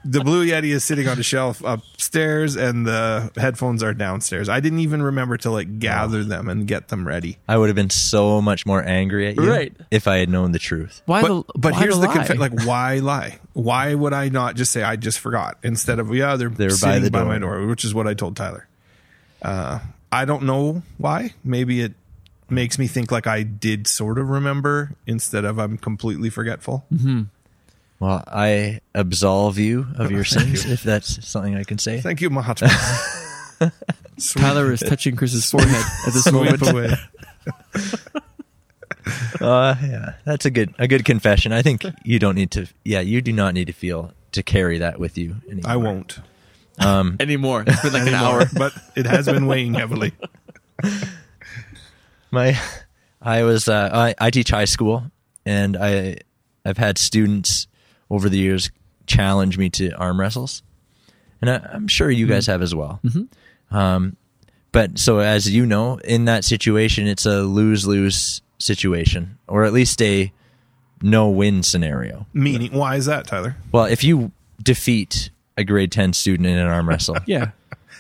[0.04, 4.48] the Blue Yeti is sitting on a shelf upstairs, and the headphones are downstairs.
[4.48, 7.38] I didn't even remember to like gather them and get them ready.
[7.48, 9.72] I would have been so much more angry at you Right.
[9.90, 11.00] if I had known the truth.
[11.06, 11.44] Why But the?
[11.58, 12.14] but why here's the, lie?
[12.26, 13.38] conf- like why lie?
[13.52, 16.74] Why would I not just say I just forgot instead of yeah they're, They're by
[16.74, 18.66] sitting the by, my door, which is what I told Tyler.
[19.40, 19.78] Uh,
[20.14, 21.34] I don't know why.
[21.42, 21.92] Maybe it
[22.48, 26.86] makes me think like I did sort of remember instead of I'm completely forgetful.
[28.00, 32.00] Well, I absolve you of your sins, if that's something I can say.
[32.00, 32.68] Thank you, Mahatma.
[34.18, 36.62] Sweep- Tyler is touching Chris's forehead at this moment.
[36.68, 36.94] away.
[39.40, 41.52] Uh, yeah, that's a good a good confession.
[41.52, 42.66] I think you don't need to.
[42.86, 45.36] Yeah, you do not need to feel to carry that with you.
[45.46, 45.70] Anymore.
[45.70, 46.20] I won't
[46.78, 47.64] Um, Anymore.
[47.66, 48.44] It's been like an hour.
[48.56, 50.12] but it has been weighing heavily.
[52.30, 52.58] my
[53.22, 55.04] I was uh, I, I teach high school,
[55.46, 56.18] and I
[56.64, 57.66] I've had students
[58.10, 58.70] over the years
[59.06, 60.62] challenge me to arm wrestles,
[61.40, 63.00] and I, I'm sure you guys have as well.
[63.70, 64.16] Um,
[64.72, 69.72] but so as you know, in that situation, it's a lose lose situation, or at
[69.72, 70.32] least a
[71.00, 72.26] no win scenario.
[72.32, 73.56] Meaning, why is that, Tyler?
[73.72, 77.50] Well, if you defeat a grade ten student in an arm wrestle, Yeah.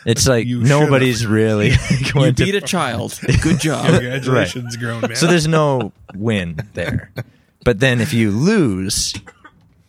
[0.06, 3.18] it's like You nobody's really You going to beat a child.
[3.42, 3.86] Good job.
[3.86, 5.14] Congratulations, grown man.
[5.16, 7.10] so there's no win there.
[7.64, 9.14] But then if you lose,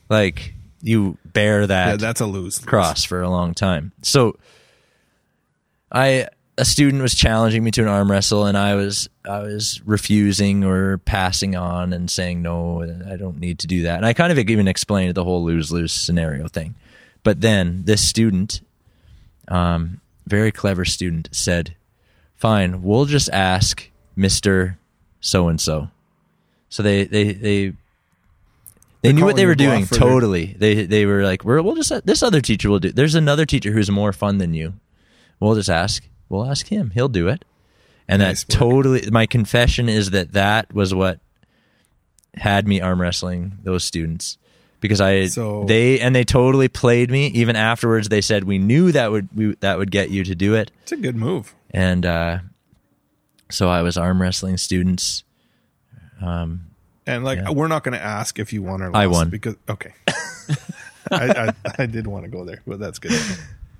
[0.09, 2.59] like you bear that yeah, that's a lose.
[2.59, 3.91] cross for a long time.
[4.03, 4.37] So
[5.91, 9.81] I a student was challenging me to an arm wrestle and I was I was
[9.85, 13.97] refusing or passing on and saying no, I don't need to do that.
[13.97, 16.75] And I kind of even explained the whole lose-lose scenario thing.
[17.25, 18.61] But then this student
[19.49, 21.75] um very clever student said,
[22.35, 24.77] "Fine, we'll just ask Mr.
[25.19, 25.89] so and so."
[26.69, 27.73] So they they they
[29.01, 30.55] they knew what they were doing for their- totally.
[30.57, 32.91] They they were like, "We're we'll just this other teacher will do.
[32.91, 34.73] There's another teacher who's more fun than you.
[35.39, 36.07] We'll just ask.
[36.29, 36.91] We'll ask him.
[36.91, 37.43] He'll do it."
[38.07, 38.59] And Nice that work.
[38.59, 39.09] totally.
[39.11, 41.19] My confession is that that was what
[42.35, 44.37] had me arm wrestling those students
[44.81, 47.27] because I So- they and they totally played me.
[47.27, 50.55] Even afterwards, they said we knew that would we, that would get you to do
[50.55, 51.53] it, It's a good move.
[51.71, 52.39] and uh,
[53.49, 55.23] so I was arm wrestling students.
[56.21, 56.67] Um,
[57.07, 57.51] And like, Yeah.
[57.51, 58.95] we're not going to ask if you won or lost.
[58.95, 59.29] I won.
[59.29, 59.93] because okay.
[61.11, 63.11] I, I I did want to go there, but that's good.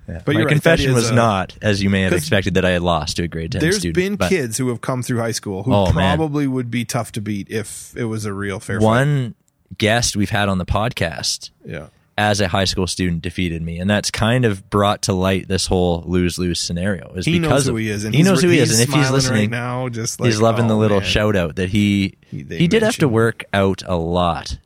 [0.08, 2.84] But my you're right, confession was not, as you may have expected, that I had
[2.84, 3.96] lost to a grade ten There's student.
[3.96, 6.16] been but kids who have come through high school who Oh, man.
[6.18, 9.34] probably would be tough to beat if it was a real fair fight.
[9.78, 11.88] Guest we've had on the podcast Yeah.
[12.18, 15.68] as a high school student defeated me, and that's kind of brought to light this
[15.68, 17.14] whole lose lose scenario.
[17.16, 18.94] Is He because knows who he is, and he knows who he is, and if
[18.96, 21.10] he's listening right now, just like he's loving the oh, little man.
[21.10, 24.58] shout out that he He- he did have to work out a lot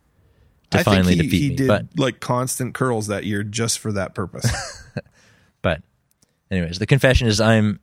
[0.70, 1.56] to I finally he, defeat he me.
[1.56, 4.48] did But like constant curls that year just for that purpose.
[5.62, 5.82] but
[6.50, 7.80] anyways, the confession is I'm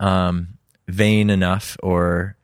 [0.00, 0.48] um
[0.88, 2.36] vain enough or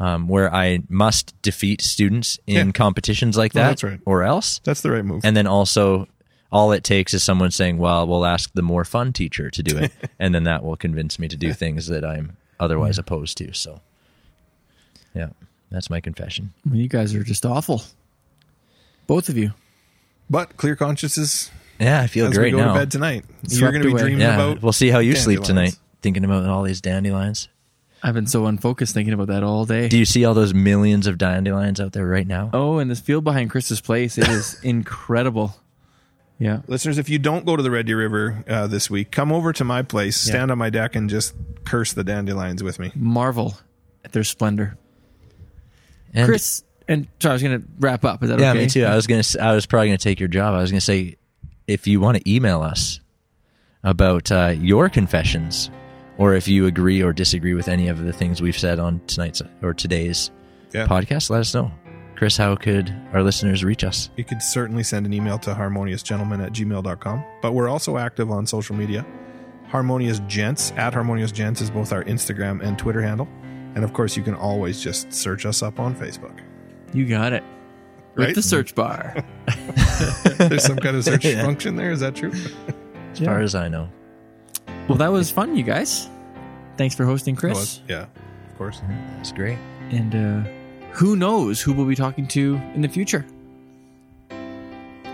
[0.00, 2.72] um, where I must defeat students in Yeah.
[2.72, 4.00] competitions like Well, that, that's right.
[4.04, 4.60] or else.
[4.64, 5.22] That's the right move.
[5.24, 6.06] And then also,
[6.52, 9.76] all it takes is someone saying, "Well, we'll ask the more fun teacher to do
[9.78, 13.52] it," and then that will convince me to do things that I'm otherwise opposed to.
[13.52, 13.80] So,
[15.14, 15.28] yeah,
[15.70, 16.52] that's my confession.
[16.64, 17.82] Well, you guys are just awful.
[19.06, 19.52] Both of you.
[20.30, 22.74] but clear consciences Yeah, I feel as great we go now.
[22.74, 23.24] to bed tonight.
[23.48, 24.02] You're going to be away.
[24.02, 24.62] dreaming yeah, about.
[24.62, 27.48] we'll see how you sleep tonight, thinking about all these dandelions.
[28.02, 29.88] I've been so unfocused thinking about that all day.
[29.88, 32.50] Do you see all those millions of dandelions out there right now?
[32.52, 35.56] oh, and this field behind Chris's place, it is incredible.
[36.38, 36.60] Yeah.
[36.68, 39.52] Listeners, if you don't go to the Red Deer River uh, this week, come over
[39.52, 41.34] to my place, stand on my deck, and just
[41.64, 42.92] curse the dandelions with me.
[42.94, 43.56] Marvel
[44.04, 44.78] at their splendor.
[46.14, 48.22] And Chris, And sorry, I was going to wrap up.
[48.22, 48.60] Is that Yeah, okay?
[48.60, 48.84] me too.
[48.84, 49.24] I was gonna.
[49.40, 50.54] I was probably gonna take your job.
[50.54, 51.16] I was gonna say,
[51.66, 53.00] if you want to email us
[53.82, 55.70] about uh, your confessions,
[56.18, 59.40] or if you agree or disagree with any of the things we've said on tonight's
[59.62, 60.30] or today's
[60.72, 60.86] Yeah.
[60.86, 61.70] podcast, let us know.
[62.16, 64.10] Chris, how could our listeners reach us?
[64.16, 67.24] You could certainly send an email to harmoniousgentleman at gmail.com.
[67.40, 69.06] But we're also active on social media.
[69.68, 73.28] Harmonious Gents at Harmonious Gents is both our Instagram and Twitter handle.
[73.76, 76.40] And of course, you can always just search us up on Facebook.
[76.92, 77.44] You got it.
[78.16, 78.34] With Right?
[78.34, 79.14] the search bar.
[80.38, 81.42] There's some kind of search Yeah.
[81.44, 81.92] function there.
[81.92, 82.32] Is that true?
[83.12, 83.88] As far as I know,
[84.88, 86.08] well, that was fun, you guys.
[86.76, 87.78] Thanks for hosting, Chris.
[87.78, 88.06] it's- yeah,
[88.50, 88.80] of course.
[89.16, 89.58] that's great.
[89.90, 90.48] And uh,
[90.92, 93.24] who knows who we'll be talking to in the future?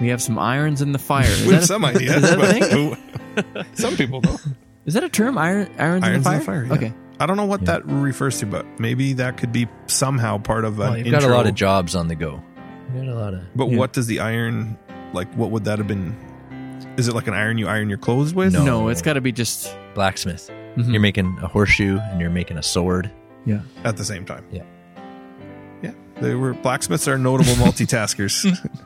[0.00, 1.24] We have some irons in the fire.
[1.26, 2.16] Is, We that, have a, some ideas.
[2.16, 2.62] is that a but thing?
[2.70, 4.40] who- some people don't.
[4.86, 5.38] is that a term?
[5.38, 6.64] Iron, irons, Irons in the fire?
[6.64, 6.72] yeah.
[6.74, 6.92] Okay.
[7.20, 10.74] I don't know what that refers to, but maybe that could be somehow part of
[10.80, 11.20] an Well, you've intro.
[11.20, 12.42] got a lot of jobs on the go.
[12.92, 13.42] You've got a lot of.
[13.56, 13.78] But Yeah.
[13.78, 14.76] what does the iron
[15.12, 15.32] like?
[15.34, 16.16] What would that have been?
[16.96, 18.52] Is it like an iron you iron your clothes with?
[18.52, 18.64] No.
[18.64, 19.76] No, it's got to be just.
[19.94, 20.50] blacksmith.
[20.76, 20.90] Mhm.
[20.92, 23.10] You're making a horseshoe and you're making a sword.
[23.46, 23.60] Yeah.
[23.84, 24.44] At the same time.
[24.50, 24.64] Yeah.
[25.82, 25.92] Yeah.
[26.20, 28.44] They were blacksmiths are notable multitaskers.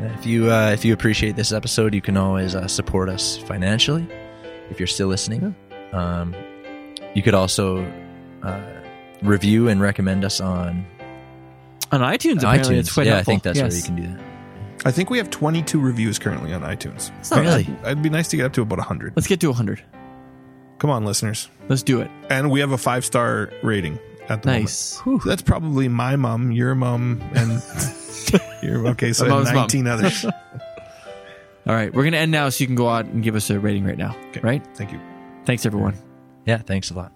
[0.00, 4.06] If you uh, if you appreciate this episode, you can always uh, support us financially.
[4.68, 5.54] If you're still listening,
[5.92, 6.34] um,
[7.14, 7.84] you could also
[8.42, 8.60] uh,
[9.22, 10.84] review and recommend us on
[11.92, 12.78] On iTunes, apparently, iTunes.
[12.80, 13.32] it's quite yeah, helpful.
[13.32, 13.72] I think that's Yes.
[13.72, 14.33] where you can do that.
[14.84, 17.10] I think we have 22 reviews currently on iTunes.
[17.20, 17.64] It's not Really?
[17.64, 17.86] bad.
[17.92, 19.14] It'd be nice to get up to about 100.
[19.16, 19.82] Let's get to 100.
[20.78, 21.48] Come on, listeners.
[21.68, 22.10] Let's do it.
[22.28, 23.98] And we have a five star rating
[24.28, 25.00] at the Nice.
[25.06, 25.22] moment.
[25.22, 27.62] So that's probably my mom, your mom, and
[28.62, 29.12] your okay.
[29.12, 29.56] So My mom's mom.
[29.56, 30.24] 19 others.
[31.66, 31.92] All right.
[31.94, 33.84] We're going to end now so you can go out and give us a rating
[33.84, 34.14] right now.
[34.30, 34.40] Okay.
[34.42, 34.66] Right?
[34.76, 35.00] Thank you.
[35.46, 35.94] Thanks, everyone.
[36.44, 37.12] Yeah, thanks a lot.